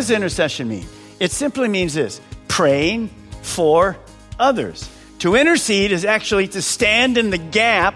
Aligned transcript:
does 0.00 0.10
intercession 0.10 0.66
mean? 0.66 0.86
It 1.18 1.30
simply 1.30 1.68
means 1.68 1.92
this 1.92 2.22
praying 2.48 3.10
for 3.42 3.98
others. 4.38 4.88
To 5.18 5.34
intercede 5.34 5.92
is 5.92 6.06
actually 6.06 6.48
to 6.48 6.62
stand 6.62 7.18
in 7.18 7.28
the 7.28 7.38
gap 7.38 7.94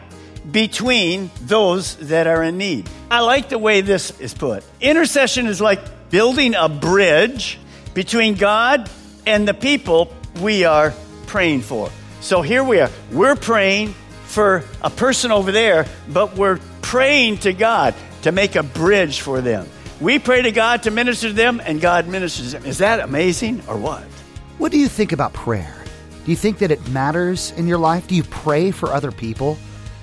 between 0.50 1.30
those 1.40 1.96
that 1.96 2.26
are 2.26 2.42
in 2.42 2.58
need. 2.58 2.90
I 3.10 3.20
like 3.20 3.48
the 3.48 3.58
way 3.58 3.80
this 3.80 4.20
is 4.20 4.34
put. 4.34 4.62
Intercession 4.82 5.46
is 5.46 5.62
like 5.62 6.10
building 6.10 6.54
a 6.54 6.68
bridge 6.68 7.58
between 7.94 8.34
God 8.34 8.90
and 9.26 9.48
the 9.48 9.54
people 9.54 10.12
we 10.42 10.64
are 10.64 10.92
praying 11.26 11.62
for. 11.62 11.90
So 12.20 12.42
here 12.42 12.62
we 12.62 12.80
are. 12.80 12.90
We're 13.12 13.36
praying 13.36 13.94
for 14.24 14.62
a 14.82 14.90
person 14.90 15.32
over 15.32 15.52
there, 15.52 15.86
but 16.08 16.36
we're 16.36 16.60
praying 16.82 17.38
to 17.38 17.54
God 17.54 17.94
to 18.22 18.32
make 18.32 18.56
a 18.56 18.62
bridge 18.62 19.22
for 19.22 19.40
them. 19.40 19.66
We 20.00 20.18
pray 20.18 20.42
to 20.42 20.50
God 20.50 20.82
to 20.82 20.90
minister 20.90 21.28
to 21.28 21.32
them, 21.32 21.60
and 21.64 21.80
God 21.80 22.08
ministers 22.08 22.52
them. 22.52 22.64
Is 22.64 22.78
that 22.78 23.00
amazing 23.00 23.62
or 23.68 23.76
what? 23.76 24.02
What 24.58 24.72
do 24.72 24.78
you 24.78 24.88
think 24.88 25.12
about 25.12 25.32
prayer? 25.32 25.84
Do 26.24 26.30
you 26.30 26.36
think 26.36 26.58
that 26.58 26.70
it 26.70 26.88
matters 26.88 27.52
in 27.52 27.68
your 27.68 27.78
life? 27.78 28.08
Do 28.08 28.14
you 28.14 28.24
pray 28.24 28.70
for 28.70 28.92
other 28.92 29.12
people? 29.12 29.56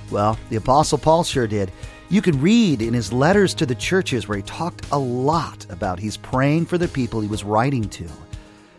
Well, 0.09 0.37
the 0.49 0.55
Apostle 0.55 0.97
Paul 0.97 1.23
sure 1.23 1.47
did. 1.47 1.71
You 2.09 2.21
can 2.21 2.41
read 2.41 2.81
in 2.81 2.93
his 2.93 3.11
letters 3.11 3.53
to 3.55 3.65
the 3.65 3.75
churches 3.75 4.27
where 4.27 4.37
he 4.37 4.43
talked 4.43 4.85
a 4.91 4.97
lot 4.97 5.65
about 5.69 5.99
he's 5.99 6.17
praying 6.17 6.67
for 6.67 6.77
the 6.77 6.87
people 6.87 7.21
he 7.21 7.27
was 7.27 7.43
writing 7.43 7.89
to. 7.89 8.07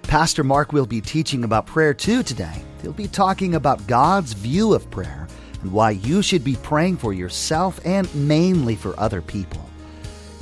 Pastor 0.02 0.44
Mark 0.44 0.72
will 0.72 0.86
be 0.86 1.00
teaching 1.00 1.44
about 1.44 1.66
prayer 1.66 1.94
too 1.94 2.22
today. 2.22 2.62
He'll 2.82 2.92
be 2.92 3.08
talking 3.08 3.54
about 3.54 3.86
God's 3.86 4.32
view 4.34 4.74
of 4.74 4.90
prayer 4.90 5.28
and 5.62 5.72
why 5.72 5.90
you 5.90 6.22
should 6.22 6.44
be 6.44 6.56
praying 6.56 6.98
for 6.98 7.12
yourself 7.12 7.80
and 7.84 8.12
mainly 8.14 8.76
for 8.76 8.98
other 9.00 9.22
people. 9.22 9.61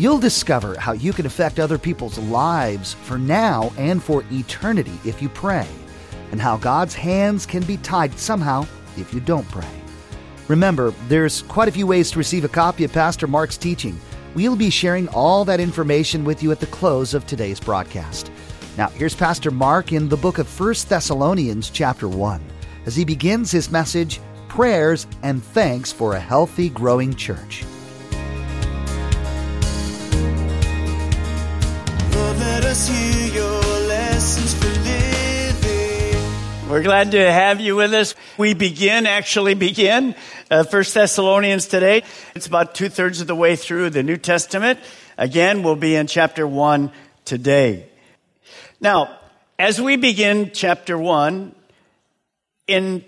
You'll 0.00 0.18
discover 0.18 0.80
how 0.80 0.92
you 0.92 1.12
can 1.12 1.26
affect 1.26 1.60
other 1.60 1.76
people's 1.76 2.18
lives 2.18 2.94
for 2.94 3.18
now 3.18 3.70
and 3.76 4.02
for 4.02 4.24
eternity 4.32 4.98
if 5.04 5.20
you 5.20 5.28
pray, 5.28 5.68
and 6.32 6.40
how 6.40 6.56
God's 6.56 6.94
hands 6.94 7.44
can 7.44 7.62
be 7.64 7.76
tied 7.76 8.18
somehow 8.18 8.66
if 8.96 9.12
you 9.12 9.20
don't 9.20 9.46
pray. 9.50 9.68
Remember, 10.48 10.94
there's 11.08 11.42
quite 11.42 11.68
a 11.68 11.72
few 11.72 11.86
ways 11.86 12.10
to 12.10 12.18
receive 12.18 12.46
a 12.46 12.48
copy 12.48 12.84
of 12.84 12.94
Pastor 12.94 13.26
Mark's 13.26 13.58
teaching. 13.58 14.00
We'll 14.34 14.56
be 14.56 14.70
sharing 14.70 15.06
all 15.08 15.44
that 15.44 15.60
information 15.60 16.24
with 16.24 16.42
you 16.42 16.50
at 16.50 16.60
the 16.60 16.66
close 16.68 17.12
of 17.12 17.26
today's 17.26 17.60
broadcast. 17.60 18.32
Now, 18.78 18.88
here's 18.88 19.14
Pastor 19.14 19.50
Mark 19.50 19.92
in 19.92 20.08
the 20.08 20.16
book 20.16 20.38
of 20.38 20.48
1 20.60 20.74
Thessalonians, 20.88 21.68
chapter 21.68 22.08
1, 22.08 22.40
as 22.86 22.96
he 22.96 23.04
begins 23.04 23.50
his 23.50 23.70
message 23.70 24.18
Prayers 24.48 25.06
and 25.22 25.44
Thanks 25.44 25.92
for 25.92 26.14
a 26.14 26.20
Healthy, 26.20 26.70
Growing 26.70 27.14
Church. 27.14 27.66
We're 36.70 36.84
glad 36.84 37.10
to 37.10 37.32
have 37.32 37.60
you 37.60 37.74
with 37.74 37.92
us. 37.94 38.14
We 38.38 38.54
begin, 38.54 39.04
actually 39.04 39.54
begin, 39.54 40.14
uh, 40.52 40.62
1 40.62 40.84
Thessalonians 40.94 41.66
today. 41.66 42.04
It's 42.36 42.46
about 42.46 42.76
two 42.76 42.88
thirds 42.88 43.20
of 43.20 43.26
the 43.26 43.34
way 43.34 43.56
through 43.56 43.90
the 43.90 44.04
New 44.04 44.16
Testament. 44.16 44.78
Again, 45.18 45.64
we'll 45.64 45.74
be 45.74 45.96
in 45.96 46.06
chapter 46.06 46.46
1 46.46 46.92
today. 47.24 47.88
Now, 48.80 49.18
as 49.58 49.80
we 49.80 49.96
begin 49.96 50.52
chapter 50.54 50.96
1 50.96 51.56
in 52.68 53.04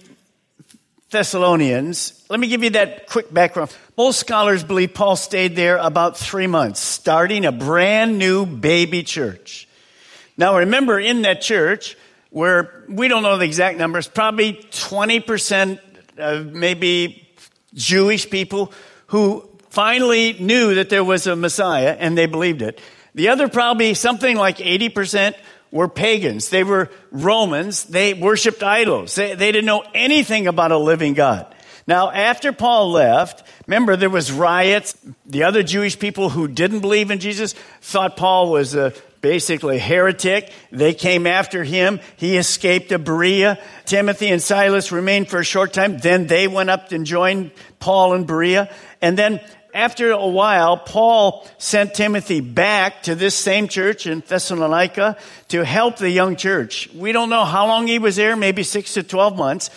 Thessalonians, 1.12 2.20
let 2.28 2.40
me 2.40 2.48
give 2.48 2.64
you 2.64 2.70
that 2.70 3.06
quick 3.06 3.32
background. 3.32 3.72
Most 3.96 4.18
scholars 4.18 4.64
believe 4.64 4.92
Paul 4.92 5.14
stayed 5.14 5.54
there 5.54 5.76
about 5.76 6.16
three 6.16 6.48
months, 6.48 6.80
starting 6.80 7.44
a 7.44 7.52
brand 7.52 8.18
new 8.18 8.44
baby 8.44 9.04
church. 9.04 9.68
Now, 10.36 10.58
remember, 10.58 10.98
in 10.98 11.22
that 11.22 11.42
church, 11.42 11.96
where 12.32 12.84
we 12.88 13.08
don't 13.08 13.22
know 13.22 13.36
the 13.36 13.44
exact 13.44 13.78
numbers, 13.78 14.08
probably 14.08 14.54
20% 14.54 15.78
of 16.16 16.46
maybe 16.46 17.28
Jewish 17.74 18.28
people 18.28 18.72
who 19.08 19.48
finally 19.68 20.32
knew 20.34 20.74
that 20.74 20.88
there 20.88 21.04
was 21.04 21.26
a 21.26 21.36
Messiah 21.36 21.94
and 21.98 22.16
they 22.16 22.26
believed 22.26 22.62
it. 22.62 22.80
The 23.14 23.28
other 23.28 23.48
probably 23.48 23.92
something 23.92 24.36
like 24.36 24.56
80% 24.56 25.34
were 25.70 25.88
pagans. 25.88 26.48
They 26.48 26.64
were 26.64 26.90
Romans. 27.10 27.84
They 27.84 28.14
worshiped 28.14 28.62
idols. 28.62 29.14
They, 29.14 29.34
they 29.34 29.52
didn't 29.52 29.66
know 29.66 29.84
anything 29.94 30.46
about 30.46 30.72
a 30.72 30.78
living 30.78 31.12
God. 31.12 31.54
Now, 31.86 32.10
after 32.10 32.52
Paul 32.52 32.92
left, 32.92 33.46
remember 33.66 33.96
there 33.96 34.08
was 34.08 34.32
riots. 34.32 34.96
The 35.26 35.42
other 35.42 35.62
Jewish 35.62 35.98
people 35.98 36.30
who 36.30 36.48
didn't 36.48 36.80
believe 36.80 37.10
in 37.10 37.18
Jesus 37.18 37.54
thought 37.80 38.16
Paul 38.16 38.50
was 38.50 38.74
a 38.74 38.94
basically 39.22 39.78
heretic. 39.78 40.52
They 40.70 40.92
came 40.92 41.26
after 41.26 41.64
him. 41.64 42.00
He 42.16 42.36
escaped 42.36 42.90
to 42.90 42.98
Berea. 42.98 43.58
Timothy 43.86 44.28
and 44.28 44.42
Silas 44.42 44.92
remained 44.92 45.28
for 45.28 45.38
a 45.38 45.44
short 45.44 45.72
time. 45.72 45.96
Then 45.96 46.26
they 46.26 46.48
went 46.48 46.68
up 46.68 46.92
and 46.92 47.06
joined 47.06 47.52
Paul 47.78 48.12
in 48.12 48.24
Berea. 48.24 48.68
And 49.00 49.16
then 49.16 49.40
after 49.72 50.10
a 50.10 50.26
while, 50.26 50.76
Paul 50.76 51.48
sent 51.56 51.94
Timothy 51.94 52.40
back 52.40 53.04
to 53.04 53.14
this 53.14 53.34
same 53.34 53.68
church 53.68 54.06
in 54.06 54.20
Thessalonica 54.20 55.16
to 55.48 55.64
help 55.64 55.96
the 55.96 56.10
young 56.10 56.36
church. 56.36 56.90
We 56.92 57.12
don't 57.12 57.30
know 57.30 57.44
how 57.44 57.66
long 57.66 57.86
he 57.86 57.98
was 57.98 58.16
there, 58.16 58.36
maybe 58.36 58.64
six 58.64 58.94
to 58.94 59.02
12 59.02 59.38
months. 59.38 59.70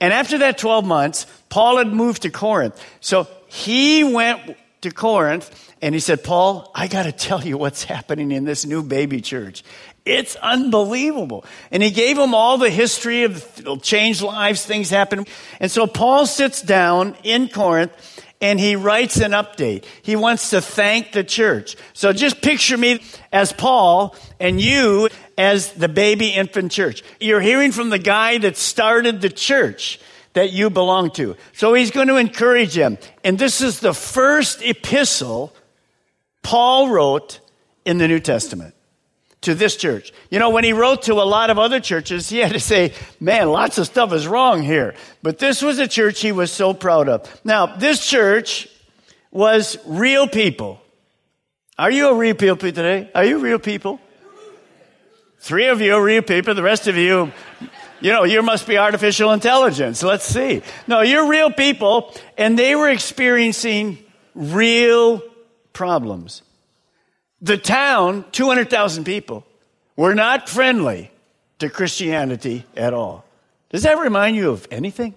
And 0.00 0.12
after 0.12 0.38
that 0.38 0.56
12 0.56 0.84
months, 0.86 1.26
Paul 1.48 1.78
had 1.78 1.88
moved 1.88 2.22
to 2.22 2.30
Corinth. 2.30 2.80
So 3.00 3.26
he 3.48 4.04
went 4.04 4.56
to 4.82 4.90
Corinth 4.90 5.69
and 5.82 5.94
he 5.94 6.00
said, 6.00 6.22
Paul, 6.22 6.70
I 6.74 6.88
got 6.88 7.04
to 7.04 7.12
tell 7.12 7.44
you 7.44 7.56
what's 7.56 7.84
happening 7.94 8.32
in 8.32 8.44
this 8.44 8.66
new 8.66 8.82
baby 8.82 9.20
church. 9.20 9.62
It's 10.04 10.36
unbelievable. 10.36 11.44
And 11.70 11.82
he 11.82 11.90
gave 11.90 12.18
him 12.18 12.34
all 12.34 12.58
the 12.58 12.70
history 12.70 13.24
of 13.24 13.82
changed 13.82 14.22
lives, 14.22 14.64
things 14.64 14.90
happen. 14.90 15.26
And 15.60 15.70
so 15.70 15.86
Paul 15.86 16.26
sits 16.26 16.62
down 16.62 17.16
in 17.22 17.48
Corinth 17.48 17.92
and 18.40 18.58
he 18.58 18.74
writes 18.74 19.18
an 19.18 19.32
update. 19.32 19.84
He 20.02 20.16
wants 20.16 20.50
to 20.50 20.62
thank 20.62 21.12
the 21.12 21.22
church. 21.22 21.76
So 21.92 22.12
just 22.12 22.40
picture 22.40 22.78
me 22.78 23.02
as 23.32 23.52
Paul 23.52 24.16
and 24.38 24.58
you 24.60 25.10
as 25.36 25.72
the 25.72 25.88
baby 25.88 26.30
infant 26.30 26.72
church. 26.72 27.02
You're 27.20 27.42
hearing 27.42 27.72
from 27.72 27.90
the 27.90 27.98
guy 27.98 28.38
that 28.38 28.56
started 28.56 29.20
the 29.20 29.28
church 29.28 30.00
that 30.32 30.52
you 30.52 30.70
belong 30.70 31.10
to. 31.10 31.36
So 31.52 31.74
he's 31.74 31.90
going 31.90 32.08
to 32.08 32.16
encourage 32.16 32.74
them. 32.74 32.98
And 33.22 33.38
this 33.38 33.60
is 33.60 33.80
the 33.80 33.92
first 33.92 34.62
epistle 34.62 35.52
Paul 36.42 36.88
wrote 36.88 37.40
in 37.84 37.98
the 37.98 38.08
New 38.08 38.20
Testament 38.20 38.74
to 39.42 39.54
this 39.54 39.76
church. 39.76 40.12
You 40.30 40.38
know, 40.38 40.50
when 40.50 40.64
he 40.64 40.72
wrote 40.72 41.02
to 41.02 41.14
a 41.14 41.24
lot 41.24 41.50
of 41.50 41.58
other 41.58 41.80
churches, 41.80 42.28
he 42.28 42.38
had 42.38 42.52
to 42.52 42.60
say, 42.60 42.92
man, 43.18 43.48
lots 43.48 43.78
of 43.78 43.86
stuff 43.86 44.12
is 44.12 44.26
wrong 44.26 44.62
here. 44.62 44.94
But 45.22 45.38
this 45.38 45.62
was 45.62 45.78
a 45.78 45.88
church 45.88 46.20
he 46.20 46.32
was 46.32 46.52
so 46.52 46.74
proud 46.74 47.08
of. 47.08 47.40
Now, 47.44 47.66
this 47.66 48.06
church 48.06 48.68
was 49.30 49.78
real 49.86 50.28
people. 50.28 50.80
Are 51.78 51.90
you 51.90 52.08
a 52.08 52.14
real 52.14 52.34
people 52.34 52.56
today? 52.56 53.10
Are 53.14 53.24
you 53.24 53.38
real 53.38 53.58
people? 53.58 54.00
Three 55.38 55.68
of 55.68 55.80
you 55.80 55.94
are 55.94 56.02
real 56.02 56.20
people. 56.20 56.54
The 56.54 56.62
rest 56.62 56.86
of 56.86 56.96
you, 56.96 57.32
you 58.02 58.12
know, 58.12 58.24
you 58.24 58.42
must 58.42 58.66
be 58.66 58.76
artificial 58.76 59.32
intelligence. 59.32 60.02
Let's 60.02 60.26
see. 60.26 60.60
No, 60.86 61.00
you're 61.00 61.28
real 61.28 61.50
people, 61.50 62.14
and 62.36 62.58
they 62.58 62.76
were 62.76 62.90
experiencing 62.90 63.98
real 64.34 65.22
problems. 65.72 66.42
The 67.40 67.56
town, 67.56 68.24
200,000 68.32 69.04
people, 69.04 69.46
were 69.96 70.14
not 70.14 70.48
friendly 70.48 71.10
to 71.58 71.70
Christianity 71.70 72.64
at 72.76 72.92
all. 72.92 73.24
Does 73.70 73.84
that 73.84 73.98
remind 73.98 74.36
you 74.36 74.50
of 74.50 74.66
anything? 74.70 75.14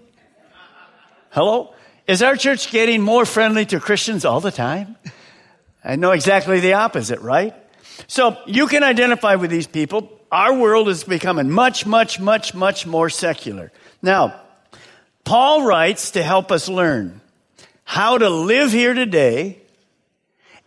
Hello? 1.31 1.73
Is 2.05 2.21
our 2.21 2.35
church 2.35 2.71
getting 2.71 3.01
more 3.01 3.25
friendly 3.25 3.65
to 3.67 3.79
Christians 3.79 4.25
all 4.25 4.39
the 4.39 4.51
time? 4.51 4.95
I 5.83 5.95
know 5.95 6.11
exactly 6.11 6.59
the 6.59 6.73
opposite, 6.73 7.19
right? 7.19 7.53
So 8.07 8.37
you 8.45 8.67
can 8.67 8.83
identify 8.83 9.35
with 9.35 9.49
these 9.49 9.67
people. 9.67 10.09
Our 10.31 10.53
world 10.53 10.89
is 10.89 11.03
becoming 11.03 11.49
much, 11.49 11.85
much, 11.85 12.19
much, 12.19 12.53
much 12.53 12.85
more 12.85 13.09
secular. 13.09 13.71
Now, 14.01 14.39
Paul 15.23 15.65
writes 15.65 16.11
to 16.11 16.23
help 16.23 16.51
us 16.51 16.67
learn 16.67 17.21
how 17.83 18.17
to 18.17 18.29
live 18.29 18.71
here 18.71 18.93
today 18.93 19.62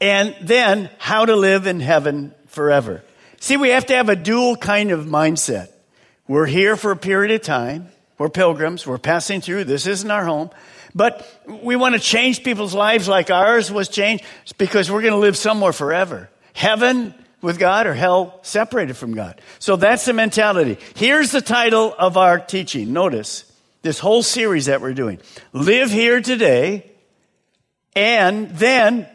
and 0.00 0.34
then 0.40 0.90
how 0.98 1.24
to 1.24 1.36
live 1.36 1.66
in 1.66 1.80
heaven 1.80 2.34
forever. 2.48 3.02
See, 3.40 3.56
we 3.56 3.70
have 3.70 3.86
to 3.86 3.94
have 3.94 4.08
a 4.08 4.16
dual 4.16 4.56
kind 4.56 4.90
of 4.90 5.06
mindset. 5.06 5.68
We're 6.28 6.46
here 6.46 6.76
for 6.76 6.90
a 6.90 6.96
period 6.96 7.34
of 7.34 7.42
time. 7.42 7.88
We're 8.18 8.30
pilgrims. 8.30 8.86
We're 8.86 8.98
passing 8.98 9.40
through. 9.40 9.64
This 9.64 9.86
isn't 9.86 10.10
our 10.10 10.24
home. 10.24 10.50
But 10.94 11.28
we 11.46 11.76
want 11.76 11.94
to 11.94 12.00
change 12.00 12.42
people's 12.42 12.74
lives 12.74 13.06
like 13.06 13.30
ours 13.30 13.70
was 13.70 13.88
changed 13.88 14.24
because 14.56 14.90
we're 14.90 15.02
going 15.02 15.12
to 15.12 15.18
live 15.18 15.36
somewhere 15.36 15.72
forever. 15.72 16.30
Heaven 16.54 17.14
with 17.42 17.58
God 17.58 17.86
or 17.86 17.92
hell 17.92 18.40
separated 18.42 18.96
from 18.96 19.14
God. 19.14 19.40
So 19.58 19.76
that's 19.76 20.06
the 20.06 20.14
mentality. 20.14 20.78
Here's 20.94 21.32
the 21.32 21.42
title 21.42 21.94
of 21.98 22.16
our 22.16 22.38
teaching. 22.38 22.94
Notice 22.94 23.44
this 23.82 23.98
whole 23.98 24.22
series 24.22 24.66
that 24.66 24.80
we're 24.80 24.94
doing. 24.94 25.20
Live 25.52 25.90
here 25.90 26.22
today 26.22 26.90
and 27.94 28.50
then 28.50 29.08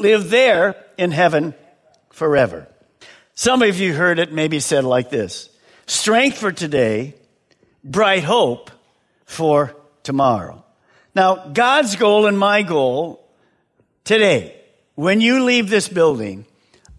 live 0.00 0.30
there 0.30 0.76
in 0.98 1.10
heaven 1.10 1.54
forever. 2.10 2.66
Some 3.34 3.62
of 3.62 3.78
you 3.78 3.94
heard 3.94 4.18
it 4.18 4.32
maybe 4.32 4.60
said 4.60 4.84
like 4.84 5.10
this 5.10 5.48
strength 5.86 6.38
for 6.38 6.52
today, 6.52 7.14
bright 7.82 8.24
hope 8.24 8.70
for 9.24 9.74
tomorrow. 10.02 10.64
Now, 11.14 11.48
God's 11.48 11.96
goal 11.96 12.26
and 12.26 12.38
my 12.38 12.62
goal 12.62 13.26
today, 14.04 14.56
when 14.94 15.20
you 15.20 15.44
leave 15.44 15.70
this 15.70 15.88
building, 15.88 16.44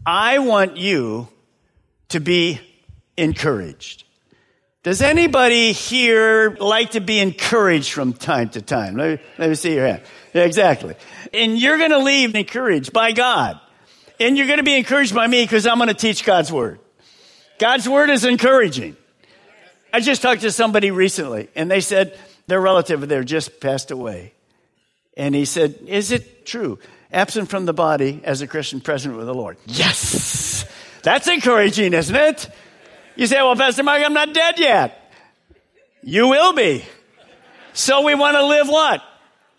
I 0.05 0.39
want 0.39 0.77
you 0.77 1.27
to 2.09 2.19
be 2.19 2.59
encouraged. 3.17 4.03
Does 4.83 5.03
anybody 5.03 5.73
here 5.73 6.57
like 6.59 6.91
to 6.91 7.01
be 7.01 7.19
encouraged 7.19 7.91
from 7.91 8.13
time 8.13 8.49
to 8.49 8.63
time? 8.63 8.95
Let 8.95 9.19
me, 9.19 9.25
let 9.37 9.49
me 9.49 9.55
see 9.55 9.75
your 9.75 9.85
hand. 9.85 10.01
Yeah, 10.33 10.43
exactly. 10.43 10.95
And 11.33 11.59
you're 11.59 11.77
going 11.77 11.91
to 11.91 11.99
leave 11.99 12.33
encouraged 12.33 12.91
by 12.91 13.11
God. 13.11 13.59
And 14.19 14.37
you're 14.37 14.47
going 14.47 14.57
to 14.57 14.63
be 14.63 14.75
encouraged 14.75 15.13
by 15.13 15.27
me 15.27 15.43
because 15.43 15.67
I'm 15.67 15.77
going 15.77 15.89
to 15.89 15.93
teach 15.93 16.25
God's 16.25 16.51
word. 16.51 16.79
God's 17.59 17.87
word 17.87 18.09
is 18.09 18.25
encouraging. 18.25 18.97
I 19.93 19.99
just 19.99 20.23
talked 20.23 20.41
to 20.41 20.51
somebody 20.51 20.89
recently 20.89 21.49
and 21.55 21.69
they 21.69 21.81
said 21.81 22.17
their 22.47 22.59
relative 22.59 23.07
there 23.07 23.23
just 23.23 23.59
passed 23.59 23.91
away. 23.91 24.33
And 25.15 25.35
he 25.35 25.45
said, 25.45 25.75
Is 25.85 26.11
it 26.11 26.45
true? 26.45 26.79
Absent 27.13 27.49
from 27.49 27.65
the 27.65 27.73
body 27.73 28.21
as 28.23 28.41
a 28.41 28.47
Christian 28.47 28.81
present 28.81 29.15
with 29.15 29.27
the 29.27 29.33
Lord. 29.35 29.57
Yes! 29.67 30.65
That's 31.03 31.27
encouraging, 31.27 31.93
isn't 31.93 32.15
it? 32.15 32.49
You 33.15 33.27
say, 33.27 33.37
well, 33.37 33.55
Pastor 33.55 33.83
Mike, 33.83 34.03
I'm 34.03 34.13
not 34.13 34.33
dead 34.33 34.59
yet. 34.59 35.13
You 36.03 36.27
will 36.27 36.53
be. 36.53 36.83
So 37.73 38.03
we 38.03 38.15
want 38.15 38.35
to 38.35 38.45
live 38.45 38.67
what? 38.67 39.03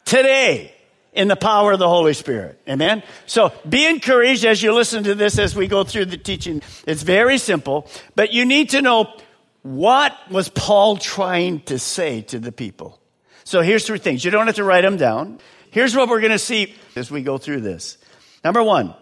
Today 0.04 0.74
in 1.12 1.28
the 1.28 1.36
power 1.36 1.72
of 1.72 1.78
the 1.78 1.88
Holy 1.88 2.14
Spirit. 2.14 2.60
Amen? 2.68 3.02
So 3.26 3.52
be 3.68 3.86
encouraged 3.86 4.44
as 4.44 4.62
you 4.62 4.72
listen 4.72 5.04
to 5.04 5.14
this 5.14 5.38
as 5.38 5.54
we 5.54 5.66
go 5.66 5.84
through 5.84 6.06
the 6.06 6.16
teaching. 6.16 6.62
It's 6.86 7.02
very 7.02 7.38
simple, 7.38 7.86
but 8.14 8.32
you 8.32 8.44
need 8.44 8.70
to 8.70 8.82
know 8.82 9.14
what 9.62 10.16
was 10.30 10.48
Paul 10.48 10.96
trying 10.96 11.60
to 11.62 11.78
say 11.78 12.22
to 12.22 12.38
the 12.38 12.52
people. 12.52 12.98
So 13.44 13.60
here's 13.60 13.86
three 13.86 13.98
things. 13.98 14.24
You 14.24 14.30
don't 14.30 14.46
have 14.46 14.56
to 14.56 14.64
write 14.64 14.82
them 14.82 14.96
down. 14.96 15.38
Here's 15.70 15.94
what 15.94 16.08
we're 16.08 16.20
going 16.20 16.32
to 16.32 16.38
see 16.38 16.74
as 16.96 17.10
we 17.10 17.22
go 17.22 17.38
through 17.38 17.60
this. 17.60 17.98
Number 18.44 18.62
one, 18.62 18.94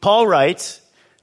Paul 0.00 0.26
writes, 0.26 0.80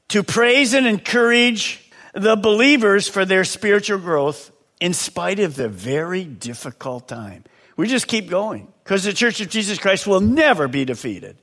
to 0.10 0.24
praise 0.24 0.74
and 0.74 0.88
encourage 0.88 1.88
the 2.13 2.35
believers 2.35 3.07
for 3.07 3.25
their 3.25 3.44
spiritual 3.44 4.00
growth 4.00 4.51
in 4.79 4.94
spite 4.94 5.39
of 5.39 5.56
the 5.56 5.69
very 5.69 6.23
difficult 6.23 7.07
time. 7.07 7.44
We 7.75 7.88
just 7.88 8.07
keep 8.07 8.29
going 8.29 8.67
because 8.83 9.03
the 9.03 9.13
Church 9.13 9.41
of 9.41 9.50
Jesus 9.50 9.77
Christ 9.77 10.07
will 10.07 10.21
never 10.21 10.67
be 10.67 10.85
defeated. 10.85 11.38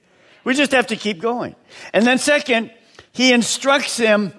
We 0.45 0.55
just 0.55 0.73
have 0.73 0.89
to 0.89 0.97
keep 0.97 1.21
going. 1.21 1.57
And 1.93 2.07
then, 2.07 2.19
second, 2.19 2.71
he 3.13 3.33
instructs 3.33 3.97
them 3.97 4.33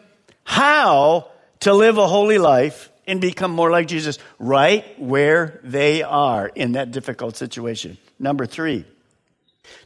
how 0.44 1.28
to 1.62 1.74
live 1.74 1.98
a 1.98 2.08
holy 2.08 2.38
life 2.38 2.92
and 3.08 3.20
become 3.20 3.52
more 3.52 3.72
like 3.72 3.88
Jesus 3.88 4.20
right 4.38 4.86
where 5.00 5.60
they 5.64 6.04
are 6.04 6.48
in 6.48 6.74
that 6.74 6.92
difficult 6.92 7.36
situation. 7.36 7.98
Number 8.20 8.46
three, 8.46 8.86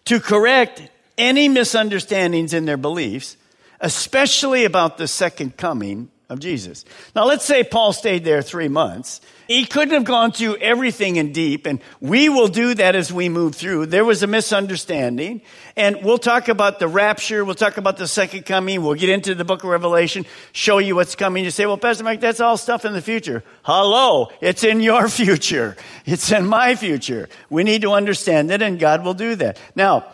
to 0.06 0.20
correct 0.20 0.82
any 1.18 1.48
misunderstandings 1.48 2.54
in 2.54 2.66
their 2.66 2.78
beliefs, 2.78 3.38
especially 3.80 4.66
about 4.66 4.98
the 4.98 5.08
second 5.08 5.58
coming 5.58 6.10
of 6.32 6.40
Jesus. 6.40 6.86
Now, 7.14 7.26
let's 7.26 7.44
say 7.44 7.62
Paul 7.62 7.92
stayed 7.92 8.24
there 8.24 8.42
three 8.42 8.70
months. 8.70 9.20
He 9.50 9.66
couldn't 9.66 9.94
have 9.94 10.06
gone 10.06 10.32
through 10.32 10.56
everything 10.56 11.18
in 11.18 11.34
deep, 11.34 11.66
and 11.66 11.82
we 12.00 12.30
will 12.30 12.48
do 12.48 12.74
that 12.74 12.96
as 12.96 13.12
we 13.12 13.28
move 13.28 13.54
through. 13.54 13.88
There 13.88 14.06
was 14.06 14.24
a 14.24 14.28
misunderstanding, 14.28 15.42
and 15.76 16.02
we'll 16.04 16.18
talk 16.18 16.48
about 16.48 16.80
the 16.80 16.88
rapture. 16.88 17.44
We'll 17.44 17.56
talk 17.56 17.76
about 17.76 17.98
the 17.98 18.08
second 18.08 18.46
coming. 18.46 18.82
We'll 18.82 18.96
get 18.96 19.10
into 19.10 19.36
the 19.36 19.44
book 19.44 19.66
of 19.66 19.70
Revelation, 19.70 20.26
show 20.54 20.78
you 20.78 20.96
what's 20.96 21.16
coming. 21.16 21.44
You 21.44 21.52
say, 21.52 21.66
well, 21.66 21.78
Pastor 21.78 22.06
Mike, 22.06 22.22
that's 22.22 22.40
all 22.40 22.56
stuff 22.56 22.86
in 22.86 22.94
the 22.94 23.02
future. 23.02 23.44
Hello, 23.64 24.30
it's 24.40 24.64
in 24.64 24.80
your 24.80 25.10
future. 25.10 25.76
It's 26.06 26.32
in 26.32 26.48
my 26.48 26.76
future. 26.76 27.28
We 27.50 27.66
need 27.66 27.82
to 27.82 27.92
understand 27.92 28.52
it, 28.52 28.62
and 28.62 28.80
God 28.80 29.04
will 29.04 29.16
do 29.16 29.36
that. 29.36 29.60
Now, 29.76 30.06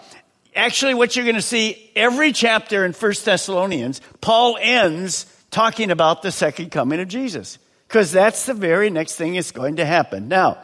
actually, 0.56 0.96
what 0.96 1.16
you're 1.16 1.26
going 1.26 1.36
to 1.36 1.44
see 1.44 1.92
every 1.96 2.32
chapter 2.32 2.86
in 2.86 2.94
First 2.94 3.24
Thessalonians, 3.24 4.02
Paul 4.20 4.58
ends 4.60 5.28
talking 5.52 5.92
about 5.92 6.22
the 6.22 6.32
second 6.32 6.72
coming 6.72 7.00
of 7.00 7.08
Jesus. 7.08 7.60
Because 7.88 8.12
that's 8.12 8.46
the 8.46 8.54
very 8.54 8.90
next 8.90 9.16
thing 9.16 9.36
that's 9.36 9.52
going 9.52 9.78
to 9.78 9.86
happen. 9.86 10.28
Now, 10.28 10.58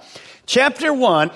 chapter 0.45 0.93
one, 0.93 1.31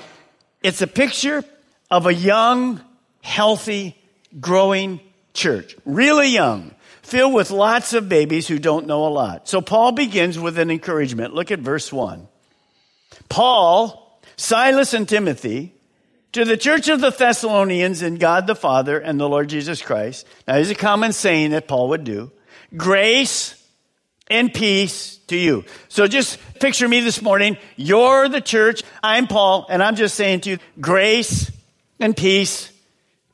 it's 0.62 0.82
a 0.82 0.88
picture 0.88 1.44
of 1.90 2.06
a 2.08 2.14
young, 2.14 2.82
healthy, 3.22 3.96
growing 4.40 5.00
church. 5.34 5.78
Really 5.86 6.28
young, 6.28 6.76
filled 7.04 7.34
with 7.34 7.52
lots 7.52 7.94
of 7.94 8.10
babies 8.10 8.48
who 8.48 8.60
don't 8.60 8.86
know 8.86 9.08
a 9.08 9.10
lot. 9.10 9.48
So 9.48 9.62
Paul 9.62 9.94
begins 9.94 10.38
with 10.38 10.60
an 10.60 10.70
encouragement. 10.70 11.34
Look 11.34 11.52
at 11.52 11.60
verse 11.60 11.94
one. 11.94 12.28
Paul, 13.30 14.22
Silas, 14.36 14.94
and 14.94 15.08
Timothy, 15.08 15.74
to 16.34 16.44
the 16.44 16.58
church 16.58 16.90
of 16.90 17.00
the 17.00 17.12
Thessalonians 17.12 18.02
in 18.02 18.16
God 18.16 18.46
the 18.46 18.56
Father 18.56 19.00
and 19.00 19.18
the 19.18 19.30
Lord 19.30 19.48
Jesus 19.48 19.82
Christ. 19.82 20.28
Now, 20.48 20.56
here's 20.56 20.70
a 20.70 20.76
common 20.76 21.14
saying 21.14 21.52
that 21.52 21.68
Paul 21.70 21.88
would 21.90 22.04
do 22.04 22.32
grace 22.76 23.54
and 24.30 24.54
peace 24.54 25.18
to 25.28 25.38
you. 25.38 25.64
So 25.90 26.08
just 26.08 26.40
picture 26.60 26.88
me 26.88 27.02
this 27.02 27.22
morning. 27.22 27.58
You're 27.76 28.28
the 28.30 28.42
church. 28.42 28.84
I'm 29.02 29.28
Paul, 29.28 29.66
and 29.70 29.82
I'm 29.82 29.96
just 29.96 30.16
saying 30.16 30.42
to 30.42 30.52
you, 30.52 30.58
grace 30.80 31.52
and 32.00 32.16
peace 32.16 32.72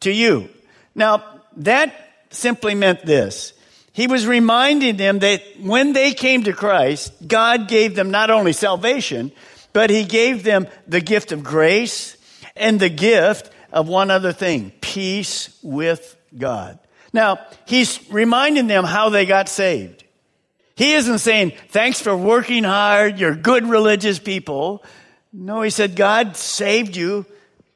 to 0.02 0.12
you. 0.12 0.50
Now, 0.96 1.24
that 1.58 1.94
simply 2.30 2.76
meant 2.76 3.06
this. 3.06 3.54
He 3.92 4.08
was 4.08 4.26
reminding 4.26 4.98
them 4.98 5.20
that 5.20 5.44
when 5.60 5.94
they 5.94 6.14
came 6.14 6.44
to 6.44 6.54
Christ, 6.54 7.14
God 7.28 7.68
gave 7.68 7.96
them 7.96 8.10
not 8.10 8.32
only 8.32 8.54
salvation, 8.54 9.32
but 9.72 9.90
He 9.90 10.04
gave 10.04 10.44
them 10.44 10.68
the 10.88 11.02
gift 11.02 11.32
of 11.32 11.44
grace 11.44 12.18
and 12.56 12.80
the 12.80 12.90
gift 12.90 13.52
of 13.72 13.88
one 13.88 14.12
other 14.12 14.32
thing 14.32 14.72
peace 14.82 15.58
with 15.62 16.16
God. 16.38 16.80
Now, 17.14 17.40
he's 17.66 18.00
reminding 18.12 18.68
them 18.68 18.84
how 18.84 19.10
they 19.10 19.26
got 19.26 19.48
saved. 19.48 20.04
He 20.76 20.94
isn't 20.94 21.20
saying, 21.20 21.54
thanks 21.70 22.02
for 22.02 22.18
working 22.18 22.64
hard, 22.64 23.20
you're 23.20 23.36
good 23.36 23.68
religious 23.68 24.18
people. 24.18 24.84
No, 25.32 25.62
he 25.62 25.70
said, 25.70 25.96
God 25.96 26.36
saved 26.36 26.96
you 26.96 27.26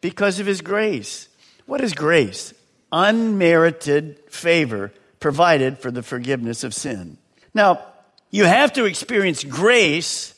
because 0.01 0.39
of 0.39 0.47
his 0.47 0.61
grace. 0.61 1.29
What 1.67 1.81
is 1.81 1.93
grace? 1.93 2.53
Unmerited 2.91 4.19
favor 4.29 4.91
provided 5.19 5.77
for 5.77 5.91
the 5.91 6.01
forgiveness 6.01 6.63
of 6.63 6.73
sin. 6.73 7.17
Now, 7.53 7.85
you 8.31 8.45
have 8.45 8.73
to 8.73 8.85
experience 8.85 9.43
grace 9.43 10.33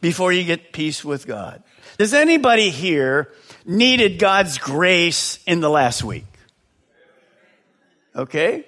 before 0.00 0.32
you 0.32 0.44
get 0.44 0.72
peace 0.72 1.04
with 1.04 1.26
God. 1.26 1.62
Does 1.98 2.14
anybody 2.14 2.70
here 2.70 3.32
needed 3.66 4.18
God's 4.18 4.58
grace 4.58 5.38
in 5.46 5.60
the 5.60 5.70
last 5.70 6.02
week? 6.02 6.24
Okay? 8.14 8.66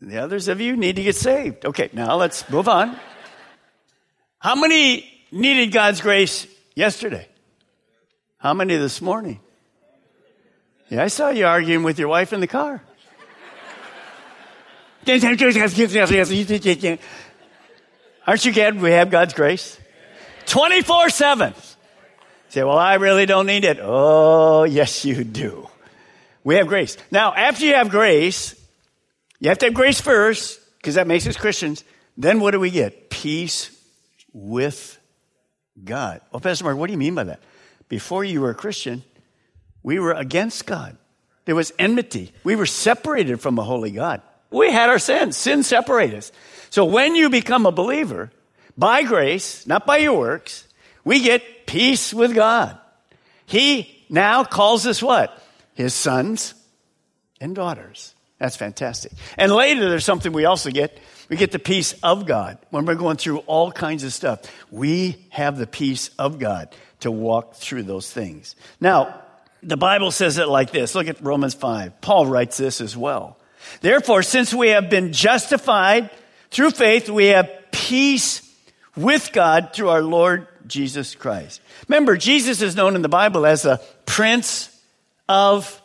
The 0.00 0.18
others 0.18 0.48
of 0.48 0.60
you 0.60 0.76
need 0.76 0.96
to 0.96 1.02
get 1.02 1.16
saved. 1.16 1.64
Okay, 1.66 1.90
now 1.92 2.16
let's 2.16 2.48
move 2.48 2.68
on. 2.68 2.96
How 4.38 4.54
many 4.54 5.04
needed 5.30 5.72
God's 5.72 6.00
grace 6.00 6.46
yesterday? 6.74 7.28
How 8.38 8.54
many 8.54 8.76
this 8.76 9.02
morning? 9.02 9.40
Yeah, 10.88 11.04
I 11.04 11.08
saw 11.08 11.28
you 11.28 11.46
arguing 11.46 11.82
with 11.82 11.98
your 11.98 12.08
wife 12.08 12.32
in 12.32 12.40
the 12.40 12.46
car. 12.46 12.82
Aren't 18.26 18.44
you 18.44 18.52
glad 18.52 18.80
we 18.80 18.90
have 18.92 19.10
God's 19.10 19.34
grace? 19.34 19.78
24 20.46 21.10
7. 21.10 21.54
Say, 22.48 22.64
well, 22.64 22.78
I 22.78 22.94
really 22.94 23.26
don't 23.26 23.46
need 23.46 23.64
it. 23.64 23.78
Oh, 23.80 24.64
yes, 24.64 25.04
you 25.04 25.22
do. 25.22 25.68
We 26.44 26.56
have 26.56 26.66
grace. 26.66 26.96
Now, 27.10 27.34
after 27.34 27.64
you 27.64 27.74
have 27.74 27.90
grace, 27.90 28.54
You 29.40 29.48
have 29.48 29.58
to 29.58 29.66
have 29.66 29.74
grace 29.74 30.00
first, 30.00 30.60
because 30.76 30.94
that 30.94 31.06
makes 31.06 31.26
us 31.26 31.36
Christians. 31.36 31.82
Then 32.16 32.40
what 32.40 32.50
do 32.52 32.60
we 32.60 32.70
get? 32.70 33.08
Peace 33.08 33.70
with 34.32 34.98
God. 35.82 36.20
Well, 36.30 36.40
Pastor 36.40 36.64
Mark, 36.64 36.76
what 36.76 36.86
do 36.86 36.92
you 36.92 36.98
mean 36.98 37.14
by 37.14 37.24
that? 37.24 37.40
Before 37.88 38.22
you 38.22 38.42
were 38.42 38.50
a 38.50 38.54
Christian, 38.54 39.02
we 39.82 39.98
were 39.98 40.12
against 40.12 40.66
God. 40.66 40.96
There 41.46 41.54
was 41.54 41.72
enmity. 41.78 42.32
We 42.44 42.54
were 42.54 42.66
separated 42.66 43.40
from 43.40 43.58
a 43.58 43.64
holy 43.64 43.90
God. 43.90 44.20
We 44.50 44.70
had 44.70 44.90
our 44.90 44.98
sins. 44.98 45.38
Sin 45.38 45.62
separated 45.62 46.18
us. 46.18 46.32
So 46.68 46.84
when 46.84 47.14
you 47.14 47.30
become 47.30 47.64
a 47.64 47.72
believer, 47.72 48.30
by 48.76 49.02
grace, 49.02 49.66
not 49.66 49.86
by 49.86 49.98
your 49.98 50.18
works, 50.18 50.68
we 51.02 51.22
get 51.22 51.66
peace 51.66 52.12
with 52.12 52.34
God. 52.34 52.78
He 53.46 54.04
now 54.10 54.44
calls 54.44 54.86
us 54.86 55.02
what? 55.02 55.39
His 55.74 55.94
sons 55.94 56.54
and 57.40 57.54
daughters. 57.54 58.14
That's 58.38 58.56
fantastic. 58.56 59.12
And 59.36 59.52
later, 59.52 59.88
there's 59.88 60.04
something 60.04 60.32
we 60.32 60.46
also 60.46 60.70
get. 60.70 60.98
We 61.28 61.36
get 61.36 61.52
the 61.52 61.58
peace 61.58 61.92
of 62.02 62.26
God. 62.26 62.58
When 62.70 62.86
we're 62.86 62.94
going 62.94 63.18
through 63.18 63.38
all 63.40 63.70
kinds 63.70 64.02
of 64.02 64.12
stuff, 64.12 64.40
we 64.70 65.26
have 65.28 65.58
the 65.58 65.66
peace 65.66 66.08
of 66.18 66.38
God 66.38 66.74
to 67.00 67.10
walk 67.10 67.54
through 67.54 67.84
those 67.84 68.10
things. 68.10 68.56
Now, 68.80 69.22
the 69.62 69.76
Bible 69.76 70.10
says 70.10 70.38
it 70.38 70.48
like 70.48 70.70
this. 70.70 70.94
Look 70.94 71.06
at 71.06 71.22
Romans 71.22 71.54
5. 71.54 72.00
Paul 72.00 72.26
writes 72.26 72.56
this 72.56 72.80
as 72.80 72.96
well. 72.96 73.36
Therefore, 73.82 74.22
since 74.22 74.54
we 74.54 74.70
have 74.70 74.88
been 74.88 75.12
justified 75.12 76.10
through 76.50 76.70
faith, 76.70 77.10
we 77.10 77.26
have 77.26 77.50
peace 77.70 78.40
with 78.96 79.32
God 79.32 79.70
through 79.74 79.90
our 79.90 80.02
Lord 80.02 80.46
Jesus 80.66 81.14
Christ. 81.14 81.60
Remember, 81.88 82.16
Jesus 82.16 82.62
is 82.62 82.74
known 82.74 82.96
in 82.96 83.02
the 83.02 83.08
Bible 83.08 83.44
as 83.44 83.62
the 83.62 83.82
Prince 84.06 84.69
of 85.30 85.80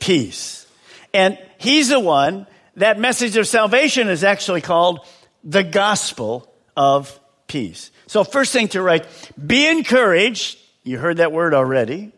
Peace. 0.00 0.66
And 1.12 1.38
he's 1.58 1.88
the 1.88 2.00
one, 2.00 2.46
that 2.76 2.98
message 2.98 3.36
of 3.36 3.46
salvation 3.46 4.08
is 4.08 4.24
actually 4.24 4.60
called 4.60 5.00
the 5.44 5.64
gospel 5.64 6.50
of 6.76 7.18
peace. 7.48 7.90
So, 8.06 8.24
first 8.24 8.52
thing 8.52 8.68
to 8.68 8.82
write 8.82 9.06
be 9.44 9.66
encouraged. 9.66 10.58
You 10.84 10.98
heard 10.98 11.18
that 11.18 11.32
word 11.32 11.52
already. 11.52 12.12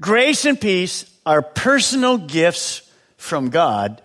Grace 0.00 0.46
and 0.46 0.60
peace 0.60 1.04
are 1.26 1.42
personal 1.42 2.16
gifts 2.16 2.90
from 3.16 3.50
God 3.50 4.00